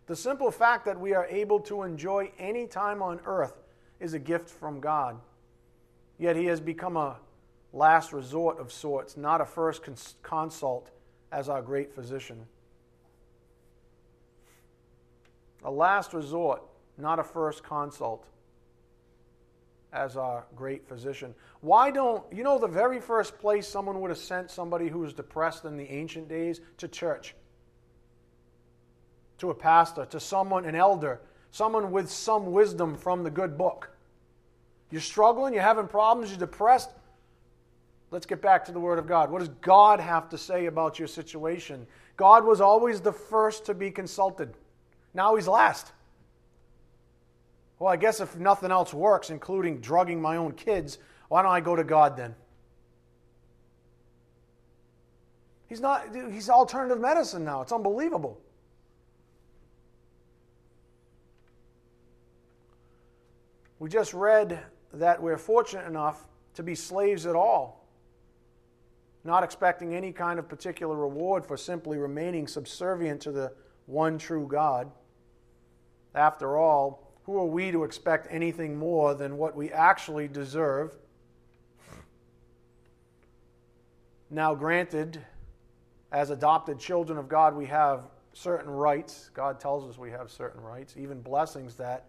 [0.06, 3.62] the simple fact that we are able to enjoy any time on earth
[4.00, 5.20] is a gift from God.
[6.18, 7.18] Yet he has become a
[7.72, 10.90] last resort of sorts, not a first cons- consult
[11.30, 12.46] as our great physician
[15.66, 16.62] a last resort,
[16.96, 18.26] not a first consult
[19.96, 21.34] as our great physician.
[21.60, 25.12] Why don't, you know, the very first place someone would have sent somebody who was
[25.12, 26.60] depressed in the ancient days?
[26.78, 27.34] To church,
[29.38, 33.90] to a pastor, to someone, an elder, someone with some wisdom from the good book.
[34.90, 36.90] You're struggling, you're having problems, you're depressed.
[38.10, 39.30] Let's get back to the Word of God.
[39.30, 41.86] What does God have to say about your situation?
[42.16, 44.54] God was always the first to be consulted.
[45.12, 45.92] Now he's last.
[47.78, 51.60] Well, I guess if nothing else works, including drugging my own kids, why don't I
[51.60, 52.34] go to God then?
[55.68, 57.60] He's not, he's alternative medicine now.
[57.60, 58.40] It's unbelievable.
[63.78, 64.58] We just read
[64.94, 67.86] that we're fortunate enough to be slaves at all,
[69.22, 73.52] not expecting any kind of particular reward for simply remaining subservient to the
[73.84, 74.90] one true God.
[76.14, 80.94] After all, who are we to expect anything more than what we actually deserve?
[84.30, 85.20] Now, granted,
[86.12, 89.30] as adopted children of God, we have certain rights.
[89.34, 92.04] God tells us we have certain rights, even blessings that,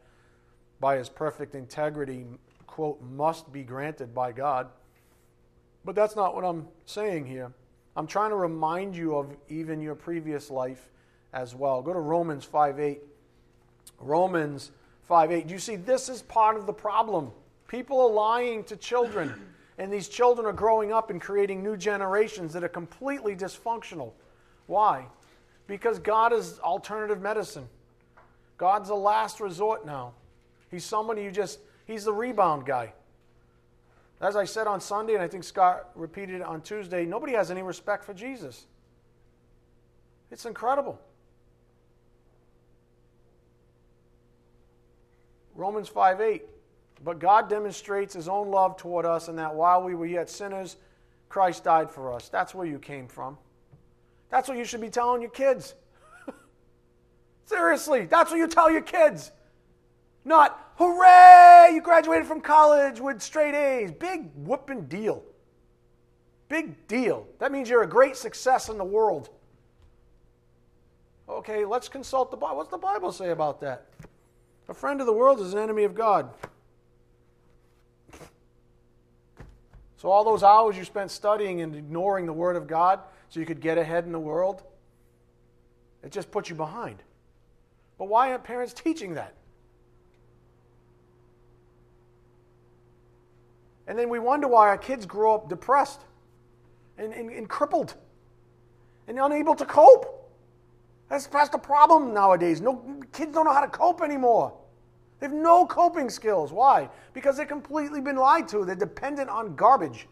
[0.79, 2.25] by His perfect integrity,
[2.67, 4.69] quote, must be granted by God.
[5.83, 7.51] But that's not what I'm saying here.
[7.95, 10.91] I'm trying to remind you of even your previous life
[11.33, 11.81] as well.
[11.81, 13.01] Go to Romans 5 8.
[13.99, 14.71] Romans
[15.07, 15.49] 5 8.
[15.49, 17.31] You see, this is part of the problem.
[17.67, 19.33] People are lying to children,
[19.77, 24.11] and these children are growing up and creating new generations that are completely dysfunctional.
[24.67, 25.05] Why?
[25.65, 27.67] Because God is alternative medicine.
[28.57, 30.13] God's a last resort now.
[30.71, 32.93] He's somebody you just, he's the rebound guy.
[34.19, 37.51] As I said on Sunday, and I think Scott repeated it on Tuesday, nobody has
[37.51, 38.65] any respect for Jesus.
[40.31, 40.99] It's incredible.
[45.57, 46.43] Romans 5 8.
[47.03, 50.77] But God demonstrates his own love toward us in that while we were yet sinners,
[51.29, 52.29] Christ died for us.
[52.29, 53.37] That's where you came from.
[54.29, 55.75] That's what you should be telling your kids.
[57.45, 59.31] Seriously, that's what you tell your kids.
[60.25, 63.91] Not, hooray, you graduated from college with straight A's.
[63.91, 65.23] Big whooping deal.
[66.49, 67.27] Big deal.
[67.39, 69.29] That means you're a great success in the world.
[71.29, 72.57] Okay, let's consult the Bible.
[72.57, 73.85] What's the Bible say about that?
[74.69, 76.29] A friend of the world is an enemy of God.
[79.97, 82.99] So, all those hours you spent studying and ignoring the Word of God
[83.29, 84.63] so you could get ahead in the world,
[86.03, 87.01] it just puts you behind.
[87.97, 89.33] But why aren't parents teaching that?
[93.87, 96.01] And then we wonder why our kids grow up depressed
[96.97, 97.95] and, and, and crippled
[99.07, 100.16] and unable to cope.
[101.09, 102.59] That's, the problem nowadays.
[102.59, 102.83] No,
[103.13, 104.53] kids don't know how to cope anymore.
[105.19, 106.51] They have no coping skills.
[106.51, 106.89] Why?
[107.13, 108.65] Because they've completely been lied to.
[108.65, 110.07] They're dependent on garbage.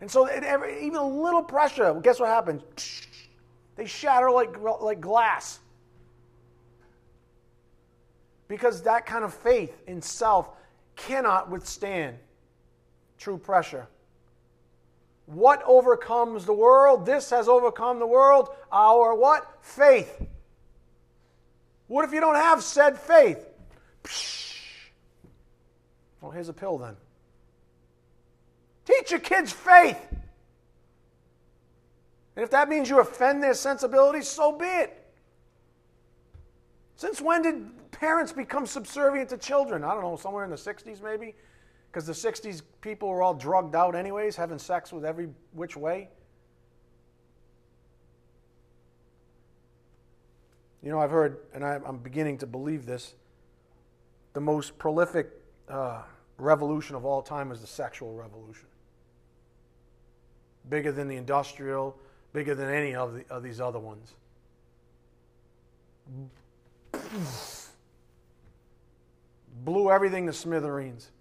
[0.00, 2.62] And so, even a little pressure, guess what happens?
[3.76, 5.60] They shatter like, like glass.
[8.48, 10.50] Because that kind of faith in self
[10.96, 12.16] cannot withstand
[13.16, 13.86] true pressure.
[15.26, 17.06] What overcomes the world?
[17.06, 18.50] This has overcome the world.
[18.70, 19.58] Our what?
[19.60, 20.26] Faith.
[21.86, 23.46] What if you don't have said faith?
[26.20, 26.96] Well, here's a pill then.
[28.84, 29.98] Teach your kids faith.
[32.34, 34.98] And if that means you offend their sensibilities, so be it.
[36.96, 39.84] Since when did parents become subservient to children?
[39.84, 41.34] I don't know, somewhere in the 60s maybe?
[41.92, 46.08] Because the 60s people were all drugged out, anyways, having sex with every which way.
[50.82, 53.14] You know, I've heard, and I'm beginning to believe this,
[54.32, 55.30] the most prolific
[55.68, 56.02] uh,
[56.38, 58.66] revolution of all time is the sexual revolution.
[60.68, 61.96] Bigger than the industrial,
[62.32, 64.14] bigger than any of, the, of these other ones.
[69.62, 71.11] Blew everything to smithereens.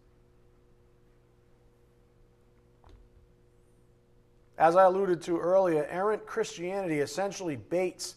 [4.62, 8.14] As I alluded to earlier, errant Christianity essentially baits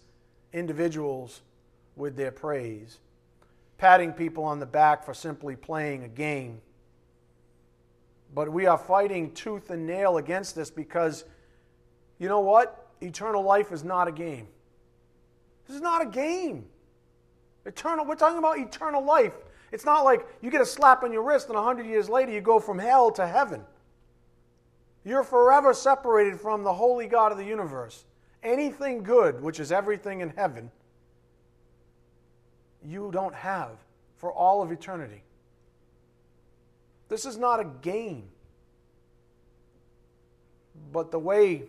[0.52, 1.40] individuals
[1.96, 2.98] with their praise,
[3.78, 6.60] patting people on the back for simply playing a game.
[8.34, 11.24] But we are fighting tooth and nail against this because,
[12.18, 12.90] you know what?
[13.00, 14.48] Eternal life is not a game.
[15.66, 16.66] This is not a game.
[17.64, 19.32] Eternal, we're talking about eternal life.
[19.72, 22.42] It's not like you get a slap on your wrist and 100 years later you
[22.42, 23.64] go from hell to heaven.
[25.04, 28.04] You're forever separated from the holy God of the universe.
[28.42, 30.70] Anything good, which is everything in heaven,
[32.82, 33.78] you don't have
[34.16, 35.22] for all of eternity.
[37.08, 38.24] This is not a game.
[40.92, 41.64] But the way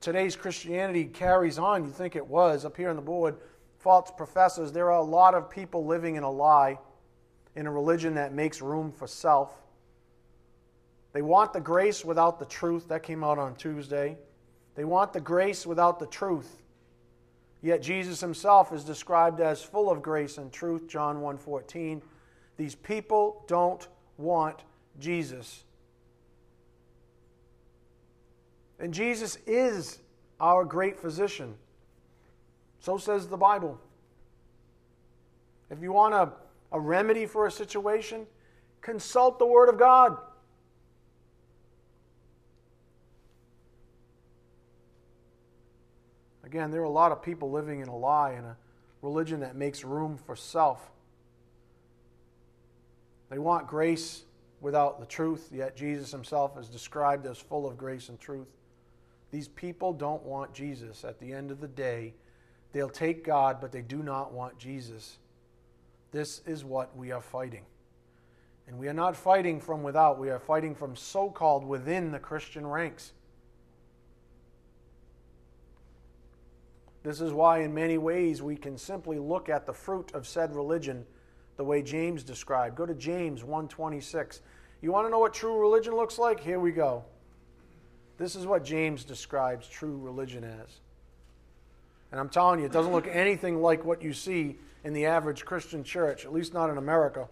[0.00, 3.36] today's Christianity carries on, you think it was, up here on the board,
[3.78, 6.78] false professors, there are a lot of people living in a lie,
[7.56, 9.59] in a religion that makes room for self.
[11.12, 12.88] They want the grace without the truth.
[12.88, 14.16] That came out on Tuesday.
[14.74, 16.62] They want the grace without the truth.
[17.62, 22.02] Yet Jesus himself is described as full of grace and truth, John 1:14.
[22.56, 23.86] These people don't
[24.16, 24.64] want
[24.98, 25.64] Jesus.
[28.78, 29.98] And Jesus is
[30.40, 31.56] our great physician.
[32.80, 33.78] So says the Bible.
[35.68, 36.32] If you want a,
[36.72, 38.26] a remedy for a situation,
[38.80, 40.16] consult the Word of God.
[46.50, 48.56] Again, there are a lot of people living in a lie and a
[49.02, 50.90] religion that makes room for self.
[53.28, 54.24] They want grace
[54.60, 58.48] without the truth, yet Jesus himself is described as full of grace and truth.
[59.30, 61.04] These people don't want Jesus.
[61.04, 62.14] At the end of the day,
[62.72, 65.18] they'll take God, but they do not want Jesus.
[66.10, 67.62] This is what we are fighting.
[68.66, 72.18] And we are not fighting from without, we are fighting from so called within the
[72.18, 73.12] Christian ranks.
[77.02, 80.54] This is why, in many ways, we can simply look at the fruit of said
[80.54, 81.06] religion
[81.56, 82.76] the way James described.
[82.76, 84.42] Go to James 126.
[84.82, 86.40] You want to know what true religion looks like?
[86.40, 87.04] Here we go.
[88.18, 90.80] This is what James describes true religion as.
[92.12, 95.44] And I'm telling you, it doesn't look anything like what you see in the average
[95.44, 97.28] Christian church, at least not in America.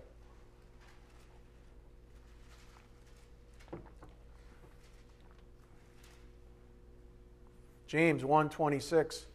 [7.87, 9.27] James 126.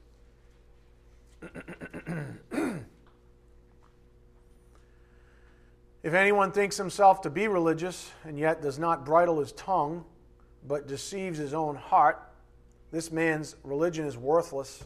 [6.03, 10.05] If anyone thinks himself to be religious and yet does not bridle his tongue,
[10.67, 12.21] but deceives his own heart,
[12.91, 14.83] this man's religion is worthless.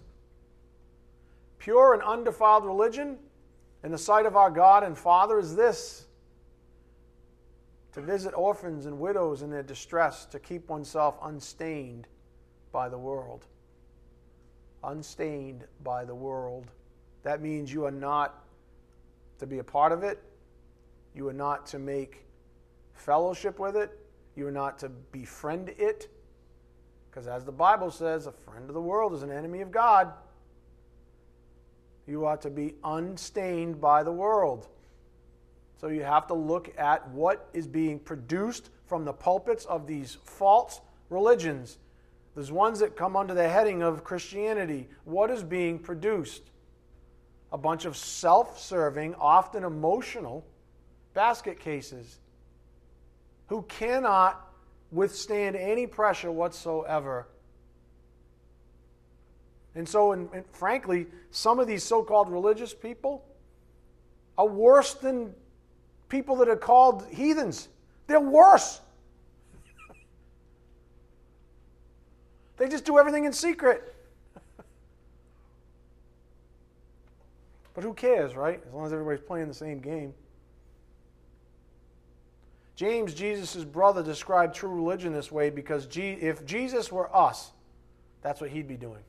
[1.59, 3.17] Pure and undefiled religion
[3.83, 6.05] in the sight of our God and Father is this
[7.93, 12.07] to visit orphans and widows in their distress, to keep oneself unstained
[12.71, 13.47] by the world
[14.83, 16.67] unstained by the world.
[17.23, 18.43] That means you are not
[19.39, 20.23] to be a part of it,
[21.15, 22.25] you are not to make
[22.93, 23.97] fellowship with it,
[24.35, 26.09] You are not to befriend it.
[27.09, 30.13] Because as the Bible says, a friend of the world is an enemy of God.
[32.05, 34.67] You ought to be unstained by the world.
[35.81, 40.17] So you have to look at what is being produced from the pulpits of these
[40.23, 41.79] false religions.
[42.37, 44.87] There's ones that come under the heading of Christianity.
[45.05, 46.43] What is being produced?
[47.51, 50.45] A bunch of self serving, often emotional
[51.15, 52.19] basket cases
[53.47, 54.53] who cannot
[54.91, 57.27] withstand any pressure whatsoever.
[59.73, 63.25] And so, and, and frankly, some of these so called religious people
[64.37, 65.33] are worse than
[66.07, 67.67] people that are called heathens.
[68.05, 68.79] They're worse.
[72.57, 73.95] They just do everything in secret.
[77.73, 78.61] but who cares, right?
[78.67, 80.13] As long as everybody's playing the same game.
[82.75, 87.51] James, Jesus' brother, described true religion this way because if Jesus were us,
[88.21, 89.01] that's what he'd be doing.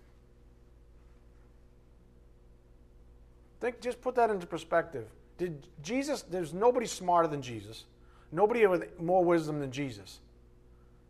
[3.60, 5.06] Think, just put that into perspective.
[5.36, 7.84] Did Jesus, there's nobody smarter than Jesus,
[8.32, 10.20] nobody with more wisdom than Jesus.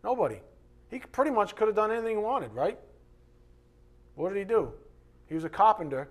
[0.03, 0.39] Nobody.
[0.89, 2.77] He pretty much could have done anything he wanted, right?
[4.15, 4.73] What did he do?
[5.27, 6.09] He was a carpenter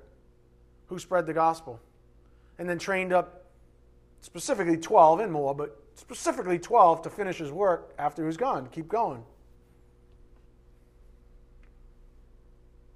[0.86, 1.80] who spread the gospel
[2.58, 3.44] and then trained up
[4.20, 8.68] specifically 12 and more, but specifically 12 to finish his work after he was gone,
[8.68, 9.22] keep going.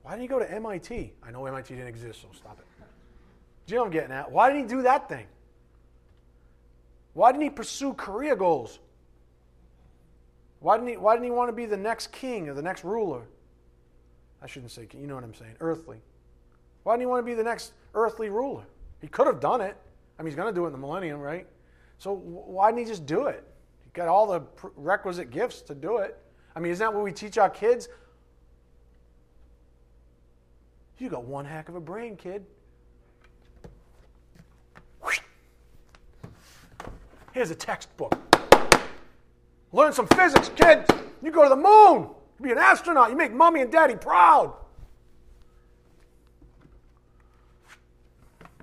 [0.02, 1.12] Why didn't he go to MIT?
[1.22, 2.66] I know MIT didn't exist, so stop it.
[3.66, 4.30] Do you know what I'm getting at?
[4.30, 5.26] Why didn't he do that thing?
[7.12, 8.80] Why didn't he pursue career goals?
[10.62, 12.84] Why didn't he, why didn't he want to be the next king or the next
[12.84, 13.22] ruler?
[14.40, 15.98] I shouldn't say king, you know what I'm saying, earthly.
[16.84, 18.62] Why didn't he want to be the next earthly ruler?
[19.00, 19.76] He could have done it.
[20.18, 21.46] I mean, he's going to do it in the millennium, right?
[21.98, 23.44] So why didn't he just do it?
[23.82, 24.42] He got all the
[24.76, 26.16] requisite gifts to do it.
[26.54, 27.88] I mean, isn't that what we teach our kids?
[30.98, 32.46] You got one heck of a brain, kid.
[37.32, 38.31] Here's a textbook.
[39.72, 40.84] Learn some physics, kid.
[41.22, 42.08] You go to the moon.
[42.38, 43.10] You be an astronaut.
[43.10, 44.54] You make mommy and daddy proud.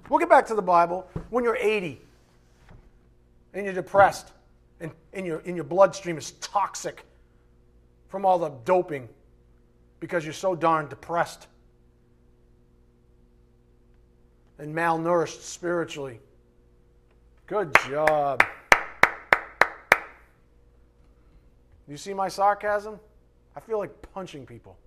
[0.10, 1.08] We'll get back to the Bible.
[1.30, 2.02] When you're 80
[3.54, 4.32] and you're depressed
[4.80, 7.04] and, and, your, and your bloodstream is toxic
[8.08, 9.08] from all the doping
[10.00, 11.48] because you're so darn depressed
[14.58, 16.20] and malnourished spiritually.
[17.48, 18.44] Good job.
[21.90, 23.00] You see my sarcasm?
[23.56, 24.78] I feel like punching people.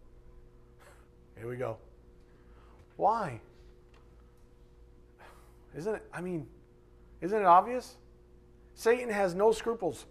[1.37, 1.77] Here we go.
[2.97, 3.41] Why?
[5.77, 6.03] Isn't it?
[6.15, 6.47] I mean,
[7.21, 7.97] isn't it obvious?
[8.75, 10.07] Satan has no scruples,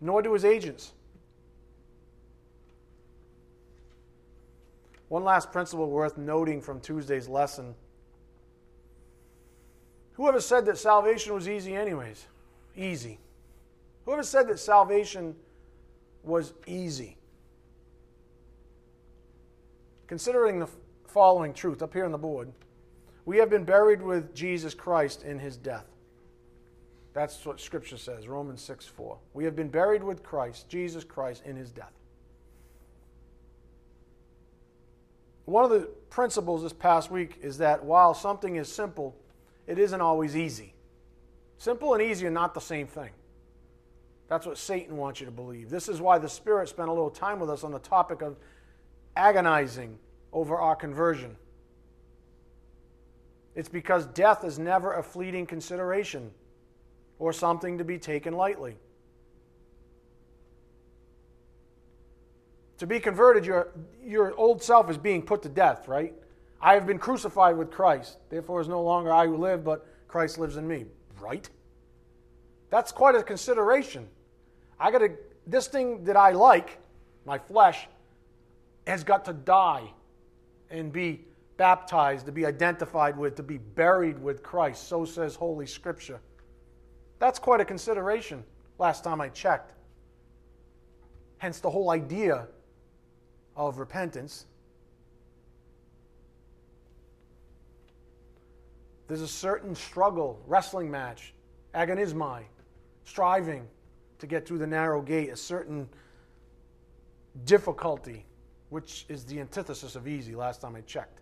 [0.00, 0.92] nor do his agents.
[5.08, 7.74] One last principle worth noting from Tuesday's lesson.
[10.14, 12.26] Whoever said that salvation was easy, anyways?
[12.76, 13.18] Easy.
[14.06, 15.34] Whoever said that salvation
[16.22, 17.18] was easy?
[20.06, 20.68] Considering the
[21.16, 22.52] following truth up here on the board.
[23.24, 25.86] We have been buried with Jesus Christ in his death.
[27.14, 29.18] That's what Scripture says, Romans 6 4.
[29.32, 31.92] We have been buried with Christ, Jesus Christ, in his death.
[35.46, 39.16] One of the principles this past week is that while something is simple,
[39.66, 40.74] it isn't always easy.
[41.56, 43.10] Simple and easy are not the same thing.
[44.28, 45.70] That's what Satan wants you to believe.
[45.70, 48.36] This is why the Spirit spent a little time with us on the topic of
[49.14, 49.98] agonizing
[50.32, 51.36] over our conversion.
[53.54, 56.30] It's because death is never a fleeting consideration
[57.18, 58.76] or something to be taken lightly.
[62.78, 63.68] To be converted, your,
[64.04, 66.12] your old self is being put to death, right?
[66.60, 68.18] I have been crucified with Christ.
[68.28, 70.84] Therefore, it's no longer I who live, but Christ lives in me.
[71.18, 71.48] Right?
[72.68, 74.08] That's quite a consideration.
[74.78, 75.10] I got to,
[75.46, 76.78] this thing that I like,
[77.24, 77.88] my flesh,
[78.86, 79.90] has got to die
[80.70, 81.24] and be
[81.56, 84.88] baptized, to be identified with, to be buried with Christ.
[84.88, 86.20] So says Holy Scripture.
[87.18, 88.44] That's quite a consideration
[88.78, 89.72] last time I checked.
[91.38, 92.46] Hence the whole idea
[93.56, 94.46] of repentance.
[99.08, 101.32] There's a certain struggle, wrestling match,
[101.74, 102.42] agonizomai,
[103.04, 103.66] striving
[104.18, 105.88] to get through the narrow gate, a certain
[107.44, 108.24] difficulty,
[108.70, 111.20] which is the antithesis of easy last time I checked.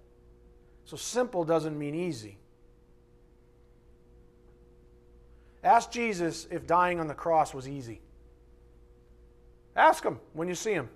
[0.84, 2.38] So simple doesn't mean easy.
[5.62, 8.02] Ask Jesus if dying on the cross was easy.
[9.74, 10.88] Ask him when you see him.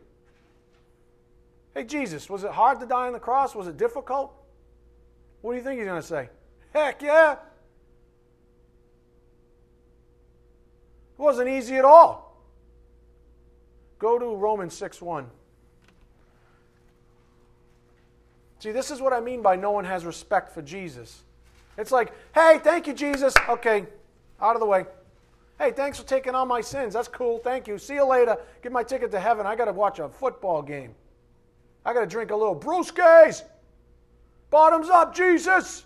[1.75, 3.55] Hey, Jesus, was it hard to die on the cross?
[3.55, 4.33] Was it difficult?
[5.41, 6.29] What do you think he's going to say?
[6.75, 7.37] Heck yeah.
[11.19, 12.37] It wasn't easy at all.
[13.99, 15.27] Go to Romans 6 1.
[18.61, 21.23] See, this is what I mean by no one has respect for Jesus.
[21.77, 23.35] It's like, hey, thank you, Jesus.
[23.49, 23.87] Okay,
[24.41, 24.85] out of the way.
[25.59, 26.95] Hey, thanks for taking on my sins.
[26.95, 27.39] That's cool.
[27.39, 27.79] Thank you.
[27.79, 28.37] See you later.
[28.63, 29.47] Get my ticket to heaven.
[29.47, 30.95] I got to watch a football game.
[31.85, 33.43] I got to drink a little brewskis.
[34.51, 35.85] Bottoms up, Jesus.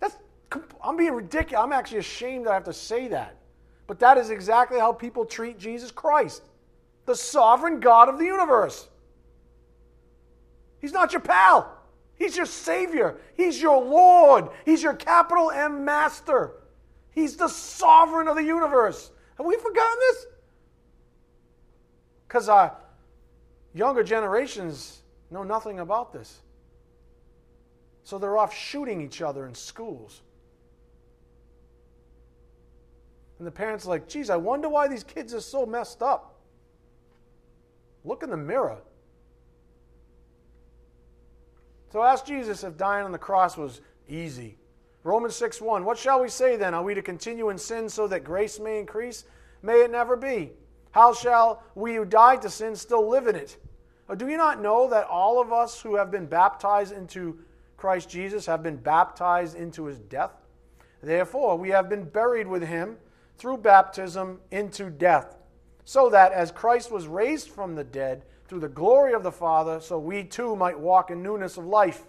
[0.00, 0.16] That's
[0.82, 1.62] I'm being ridiculous.
[1.64, 3.36] I'm actually ashamed that I have to say that.
[3.86, 6.42] But that is exactly how people treat Jesus Christ,
[7.06, 8.88] the sovereign God of the universe.
[10.80, 11.70] He's not your pal.
[12.16, 13.16] He's your Savior.
[13.34, 14.48] He's your Lord.
[14.64, 16.52] He's your capital M Master.
[17.10, 19.10] He's the sovereign of the universe.
[19.36, 20.26] Have we forgotten this?
[22.26, 22.76] Because our
[23.74, 25.00] younger generations
[25.30, 26.40] know nothing about this.
[28.04, 30.22] So they're off shooting each other in schools.
[33.38, 36.34] And the parents are like, geez, I wonder why these kids are so messed up.
[38.04, 38.78] Look in the mirror.
[41.92, 44.56] So ask Jesus if dying on the cross was easy.
[45.04, 45.84] Romans 6 1.
[45.84, 46.74] What shall we say then?
[46.74, 49.24] Are we to continue in sin so that grace may increase?
[49.62, 50.52] May it never be.
[50.90, 53.56] How shall we who died to sin still live in it?
[54.08, 57.38] Or do you not know that all of us who have been baptized into
[57.76, 60.32] Christ Jesus have been baptized into his death?
[61.02, 62.96] Therefore, we have been buried with him
[63.36, 65.36] through baptism into death,
[65.84, 69.80] so that as Christ was raised from the dead, through the glory of the Father,
[69.80, 72.04] so we too might walk in newness of life.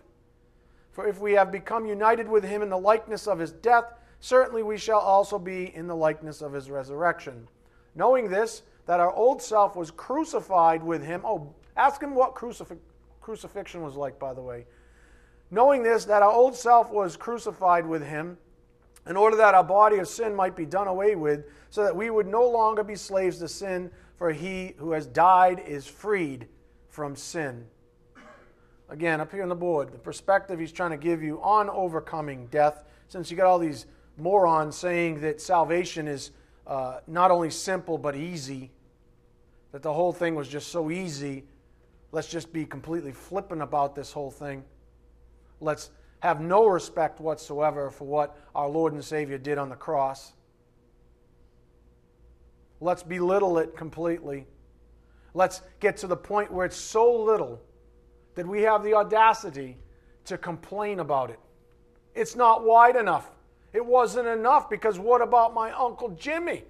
[0.92, 4.64] For if we have become united with him in the likeness of his death, certainly
[4.64, 7.48] we shall also be in the likeness of his resurrection.
[7.96, 11.22] Knowing this, that our old self was crucified with him.
[11.24, 12.78] Oh, ask him what crucif-
[13.22, 14.66] crucifixion was like, by the way.
[15.52, 18.38] Knowing this, that our old self was crucified with him,
[19.08, 22.10] in order that our body of sin might be done away with, so that we
[22.10, 26.48] would no longer be slaves to sin for he who has died is freed
[26.90, 27.66] from sin.
[28.88, 32.48] Again, up here on the board, the perspective he's trying to give you on overcoming
[32.48, 33.88] death, since you got all these
[34.18, 36.32] morons saying that salvation is
[36.68, 38.72] uh, not only simple but easy,
[39.72, 41.44] that the whole thing was just so easy.
[42.12, 44.64] Let's just be completely flippant about this whole thing.
[45.60, 45.90] Let's
[46.26, 50.34] have no respect whatsoever for what our Lord and Savior did on the cross.
[52.82, 54.48] Let's belittle it completely.
[55.36, 57.62] Let's get to the point where it's so little
[58.34, 59.78] that we have the audacity
[60.26, 61.40] to complain about it.
[62.16, 63.30] It's not wide enough.
[63.72, 66.64] It wasn't enough because what about my Uncle Jimmy?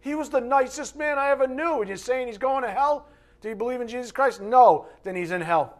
[0.00, 1.80] He was the nicest man I ever knew.
[1.80, 3.08] And you're saying he's going to hell?
[3.42, 4.40] Do you believe in Jesus Christ?
[4.40, 5.78] No, then he's in hell.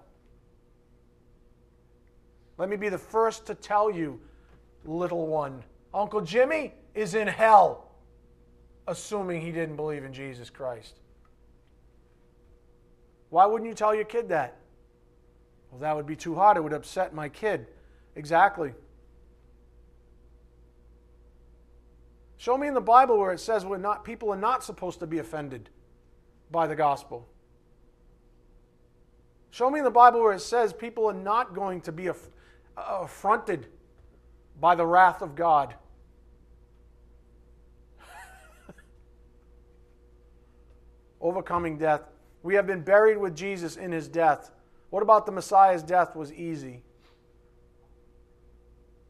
[2.57, 4.20] Let me be the first to tell you,
[4.84, 7.90] little one, Uncle Jimmy is in hell
[8.86, 11.00] assuming he didn't believe in Jesus Christ.
[13.30, 14.57] Why wouldn't you tell your kid that?
[15.70, 16.57] Well, that would be too hard.
[16.57, 17.66] It would upset my kid.
[18.14, 18.74] Exactly.
[22.36, 25.07] Show me in the Bible where it says we're not, people are not supposed to
[25.07, 25.70] be offended
[26.50, 27.26] by the gospel.
[29.50, 32.09] Show me in the Bible where it says people are not going to be
[32.76, 33.66] affronted
[34.60, 35.74] by the wrath of God.
[41.20, 42.02] overcoming death.
[42.42, 44.50] We have been buried with Jesus in his death.
[44.90, 46.82] What about the Messiah's death was easy?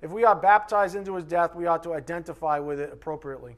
[0.00, 3.56] If we are baptized into his death, we ought to identify with it appropriately.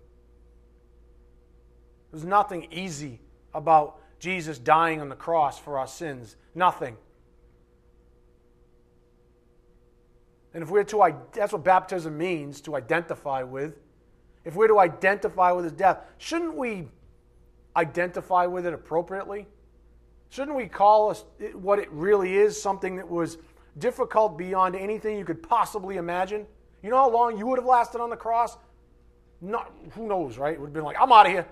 [2.11, 3.21] There's nothing easy
[3.53, 6.37] about Jesus dying on the cross for our sins.
[6.55, 6.97] Nothing.
[10.57, 13.77] And if we're to, that's what baptism means, to identify with.
[14.43, 16.89] If we're to identify with his death, shouldn't we
[17.77, 19.47] identify with it appropriately?
[20.31, 23.37] Shouldn't we call us what it really is something that was
[23.77, 26.47] difficult beyond anything you could possibly imagine?
[26.83, 28.57] You know how long you would have lasted on the cross?
[29.43, 30.55] Not, who knows, right?
[30.55, 31.47] It would have been like, I'm out of here.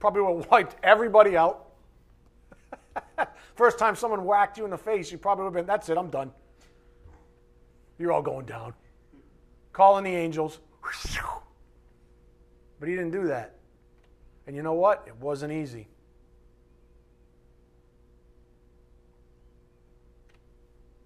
[0.00, 1.68] Probably would have wiped everybody out.
[3.54, 5.96] First time someone whacked you in the face, you probably would have been, that's it,
[5.96, 6.32] I'm done.
[8.02, 8.74] You're all going down.
[9.72, 10.58] Calling the angels.
[12.80, 13.54] But he didn't do that.
[14.48, 15.04] And you know what?
[15.06, 15.86] It wasn't easy.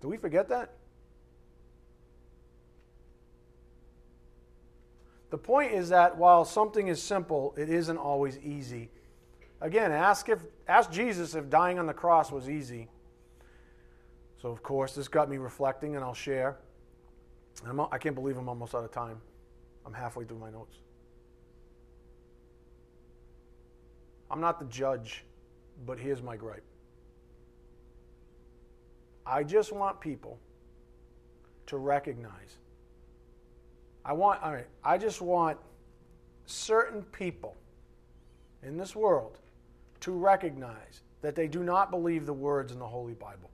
[0.01, 0.73] Do we forget that?
[5.29, 8.89] The point is that while something is simple, it isn't always easy.
[9.61, 12.89] Again, ask if ask Jesus if dying on the cross was easy.
[14.41, 16.57] So of course, this got me reflecting, and I'll share.
[17.65, 19.21] I'm, I can't believe I'm almost out of time.
[19.85, 20.77] I'm halfway through my notes.
[24.31, 25.25] I'm not the judge,
[25.87, 26.65] but here's my gripe.
[29.25, 30.39] I just want people
[31.67, 32.59] to recognize.
[34.05, 35.59] I want, all right, I just want
[36.47, 37.57] certain people
[38.63, 39.39] in this world
[40.01, 43.51] to recognize that they do not believe the words in the Holy Bible.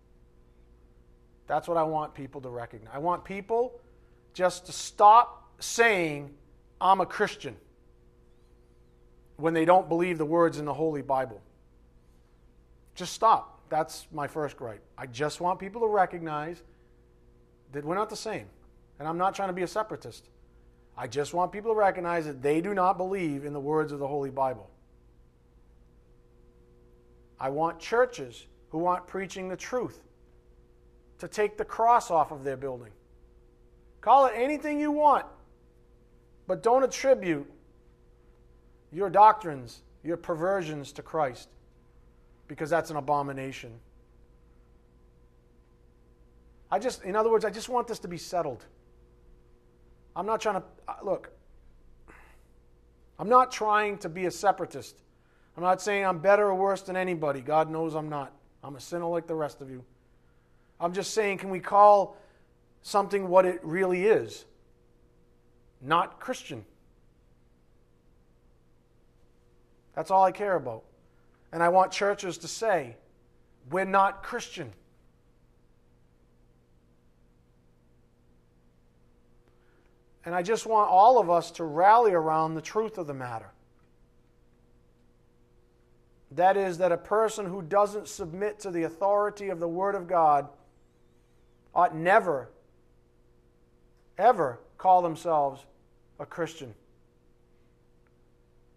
[1.46, 2.92] That's what I want people to recognize.
[2.94, 3.80] I want people
[4.34, 6.34] just to stop saying,
[6.80, 7.56] I'm a Christian,
[9.36, 11.40] when they don't believe the words in the Holy Bible.
[12.94, 13.60] Just stop.
[13.68, 14.82] That's my first gripe.
[14.98, 16.62] I just want people to recognize
[17.72, 18.46] that we're not the same.
[18.98, 20.28] And I'm not trying to be a separatist.
[20.96, 23.98] I just want people to recognize that they do not believe in the words of
[23.98, 24.68] the Holy Bible.
[27.40, 30.00] I want churches who aren't preaching the truth
[31.18, 32.92] to take the cross off of their building.
[34.02, 35.24] Call it anything you want,
[36.46, 37.50] but don't attribute
[38.92, 41.48] your doctrines, your perversions to Christ,
[42.48, 43.72] because that's an abomination.
[46.70, 48.66] I just, in other words, I just want this to be settled.
[50.16, 51.30] I'm not trying to, uh, look,
[53.18, 54.96] I'm not trying to be a separatist.
[55.56, 57.40] I'm not saying I'm better or worse than anybody.
[57.40, 58.32] God knows I'm not.
[58.64, 59.84] I'm a sinner like the rest of you.
[60.80, 62.16] I'm just saying, can we call
[62.82, 64.44] something what it really is?
[65.80, 66.64] Not Christian.
[69.94, 70.84] That's all I care about.
[71.52, 72.96] And I want churches to say,
[73.70, 74.72] we're not Christian.
[80.24, 83.50] And I just want all of us to rally around the truth of the matter.
[86.30, 90.08] That is, that a person who doesn't submit to the authority of the Word of
[90.08, 90.48] God
[91.74, 92.48] ought never,
[94.18, 95.64] ever call themselves
[96.18, 96.74] a Christian.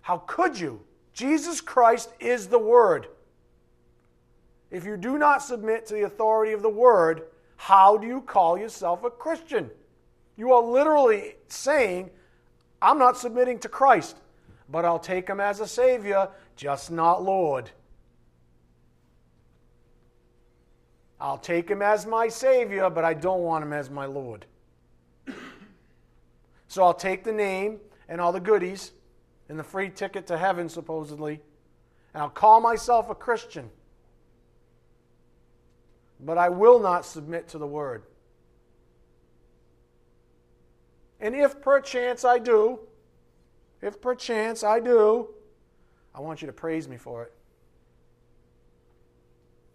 [0.01, 0.81] How could you?
[1.13, 3.07] Jesus Christ is the Word.
[4.71, 7.23] If you do not submit to the authority of the Word,
[7.57, 9.69] how do you call yourself a Christian?
[10.37, 12.09] You are literally saying,
[12.81, 14.17] I'm not submitting to Christ,
[14.69, 17.71] but I'll take him as a Savior, just not Lord.
[21.19, 24.45] I'll take him as my Savior, but I don't want him as my Lord.
[26.75, 28.91] So I'll take the name and all the goodies
[29.47, 31.39] and the free ticket to heaven, supposedly,
[32.13, 33.69] and I'll call myself a Christian.
[36.19, 38.03] But I will not submit to the Word.
[41.21, 42.81] And if perchance I do,
[43.81, 45.29] if perchance I do,
[46.13, 47.31] I want you to praise me for it.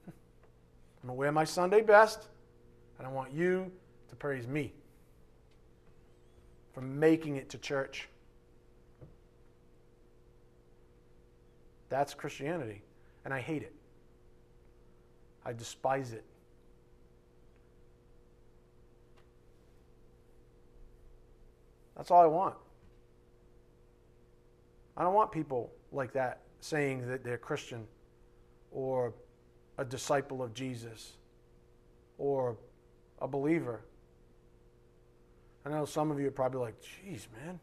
[0.06, 2.28] I'm going to wear my Sunday best,
[2.98, 3.72] and I want you
[4.10, 4.74] to praise me
[6.72, 8.08] for making it to church.
[11.88, 12.82] That's Christianity,
[13.24, 13.74] and I hate it.
[15.44, 16.24] I despise it.
[21.96, 22.54] That's all I want.
[24.96, 27.86] I don't want people like that saying that they're Christian
[28.70, 29.12] or
[29.78, 31.14] a disciple of Jesus
[32.18, 32.56] or
[33.20, 33.80] a believer.
[35.64, 37.60] I know some of you are probably like, geez, man.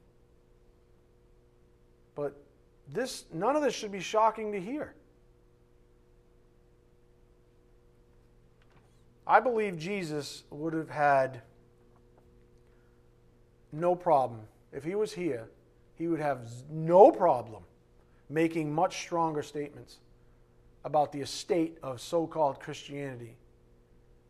[2.15, 2.35] But
[2.91, 4.93] this none of this should be shocking to hear.
[9.25, 11.41] I believe Jesus would have had
[13.71, 14.41] no problem.
[14.71, 15.49] If he was here,
[15.95, 17.63] he would have no problem
[18.29, 19.97] making much stronger statements
[20.85, 23.35] about the estate of so called Christianity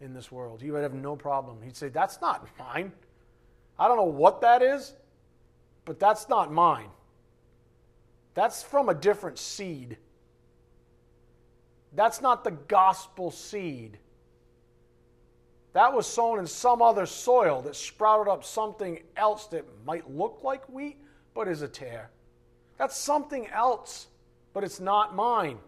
[0.01, 0.61] in this world.
[0.61, 1.57] He would have no problem.
[1.61, 2.91] He'd say, That's not mine.
[3.79, 4.93] I don't know what that is,
[5.85, 6.89] but that's not mine.
[8.33, 9.97] That's from a different seed.
[11.93, 13.97] That's not the gospel seed.
[15.73, 20.39] That was sown in some other soil that sprouted up something else that might look
[20.43, 20.97] like wheat,
[21.33, 22.09] but is a tare.
[22.77, 24.07] That's something else,
[24.53, 25.59] but it's not mine.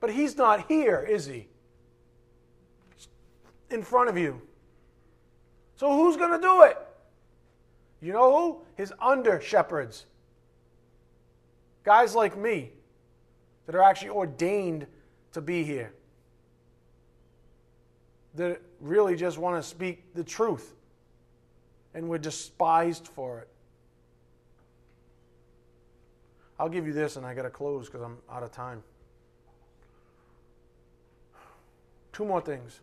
[0.00, 1.48] But he's not here, is he?
[3.74, 4.40] in front of you.
[5.84, 6.78] So who's going to do it?
[8.00, 8.58] You know who?
[8.74, 10.06] His under shepherds.
[11.84, 12.70] Guys like me
[13.66, 14.86] that are actually ordained
[15.32, 15.92] to be here.
[18.36, 20.74] that really just want to speak the truth,
[21.92, 23.48] and we're despised for it.
[26.58, 28.82] I'll give you this, and I got to close because I'm out of time.
[32.14, 32.80] Two more things.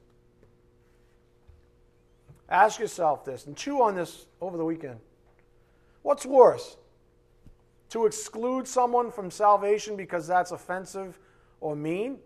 [2.52, 5.00] Ask yourself this and chew on this over the weekend.
[6.02, 6.76] What's worse?
[7.92, 11.18] To exclude someone from salvation because that's offensive
[11.62, 12.18] or mean?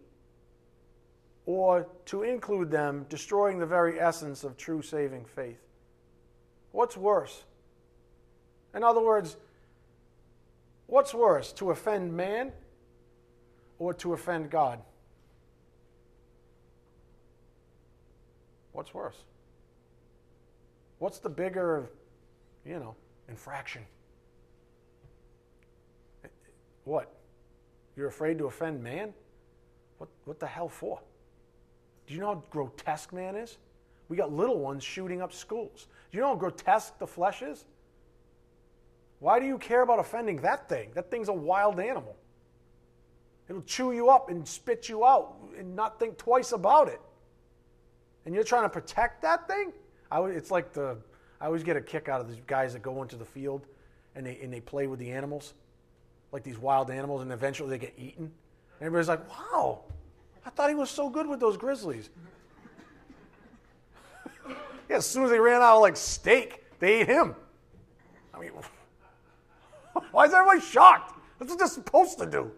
[1.45, 5.61] Or to include them, destroying the very essence of true saving faith?
[6.71, 7.43] What's worse?
[8.73, 9.37] In other words,
[10.87, 12.51] what's worse, to offend man
[13.77, 14.79] or to offend God?
[18.71, 19.17] What's worse?
[20.99, 21.89] What's the bigger,
[22.65, 22.95] you know,
[23.27, 23.85] infraction?
[26.85, 27.11] What?
[27.95, 29.13] You're afraid to offend man?
[29.97, 31.01] What, what the hell for?
[32.07, 33.57] Do you know how grotesque man is?
[34.07, 35.87] We got little ones shooting up schools.
[36.11, 37.65] Do you know how grotesque the flesh is?
[39.19, 40.91] Why do you care about offending that thing?
[40.93, 42.15] That thing's a wild animal.
[43.49, 47.01] It'll chew you up and spit you out and not think twice about it.
[48.25, 49.71] And you're trying to protect that thing?
[50.11, 50.97] I, it's like the
[51.41, 53.65] I always get a kick out of these guys that go into the field
[54.15, 55.53] and they and they play with the animals,
[56.31, 58.25] like these wild animals, and eventually they get eaten.
[58.25, 59.81] And everybody's like, "Wow,
[60.45, 62.09] I thought he was so good with those grizzlies."
[64.89, 67.35] yeah, as soon as they ran out of like steak, they ate him.
[68.33, 68.51] I mean,
[70.11, 71.19] why is everybody shocked?
[71.39, 72.51] That's what they're supposed to do.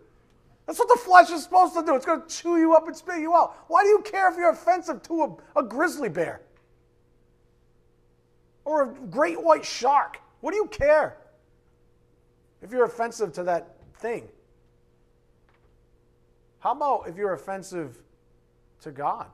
[0.66, 1.96] That's what the flesh is supposed to do.
[1.96, 3.56] It's going to chew you up and spit you out.
[3.68, 6.42] Why do you care if you're offensive to a, a grizzly bear?
[8.68, 10.20] Or a great white shark.
[10.42, 11.16] What do you care
[12.62, 14.28] if you're offensive to that thing?
[16.60, 17.98] How about if you're offensive
[18.82, 19.28] to God?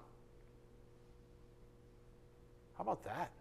[2.78, 3.32] How about that?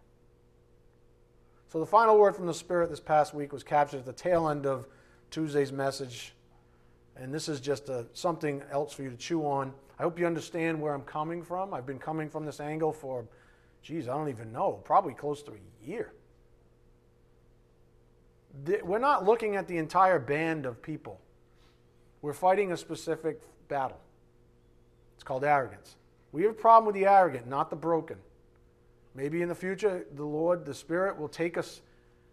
[1.69, 4.49] So, the final word from the Spirit this past week was captured at the tail
[4.49, 4.87] end of
[5.29, 6.33] Tuesday's message.
[7.15, 9.71] And this is just a, something else for you to chew on.
[9.99, 11.71] I hope you understand where I'm coming from.
[11.71, 13.27] I've been coming from this angle for
[13.83, 16.13] geez, I don't even know, probably close to a year.
[18.83, 21.19] We're not looking at the entire band of people.
[22.21, 23.99] We're fighting a specific battle.
[25.15, 25.95] It's called arrogance.
[26.31, 28.17] We have a problem with the arrogant, not the broken.
[29.15, 31.81] Maybe in the future, the Lord, the Spirit, will take us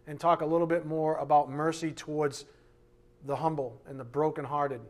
[0.07, 2.45] and talk a little bit more about mercy towards
[3.27, 4.81] the humble and the brokenhearted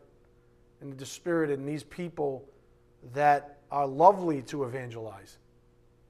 [0.79, 2.45] and the dispirited and these people
[3.13, 5.37] that are lovely to evangelize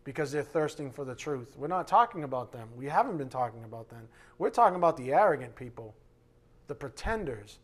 [0.04, 1.56] because they're thirsting for the truth.
[1.58, 2.68] We're not talking about them.
[2.76, 4.08] We haven't been talking about them.
[4.38, 5.96] We're talking about the arrogant people,
[6.68, 7.60] the pretenders.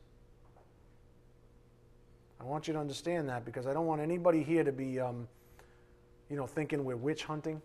[2.40, 5.28] I want you to understand that because I don't want anybody here to be, um,
[6.30, 7.62] you know, thinking we're witch hunting.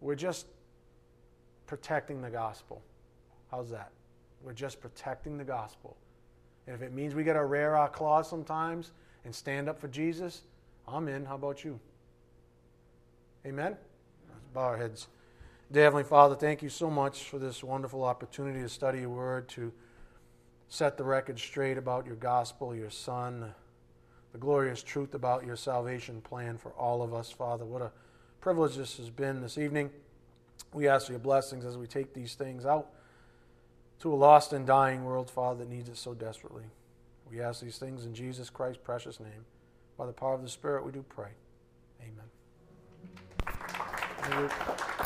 [0.00, 0.46] We're just
[1.66, 2.82] protecting the gospel.
[3.50, 3.92] How's that?
[4.42, 5.96] We're just protecting the gospel.
[6.66, 8.92] And if it means we got to rear our claws sometimes
[9.24, 10.42] and stand up for Jesus,
[10.86, 11.24] I'm in.
[11.24, 11.80] How about you?
[13.44, 13.76] Amen?
[14.28, 15.08] Let's bow our heads.
[15.70, 19.48] Dear Heavenly Father, thank you so much for this wonderful opportunity to study your word,
[19.50, 19.72] to
[20.68, 23.52] set the record straight about your gospel, your Son,
[24.32, 27.64] the glorious truth about your salvation plan for all of us, Father.
[27.64, 27.90] What a
[28.40, 29.90] privilege this has been this evening.
[30.72, 32.90] We ask for your blessings as we take these things out
[34.00, 36.64] to a lost and dying world, Father, that needs it so desperately.
[37.30, 39.46] We ask these things in Jesus Christ's precious name.
[39.96, 41.30] By the power of the Spirit, we do pray.
[42.00, 42.31] Amen.
[44.22, 45.01] 谢谢。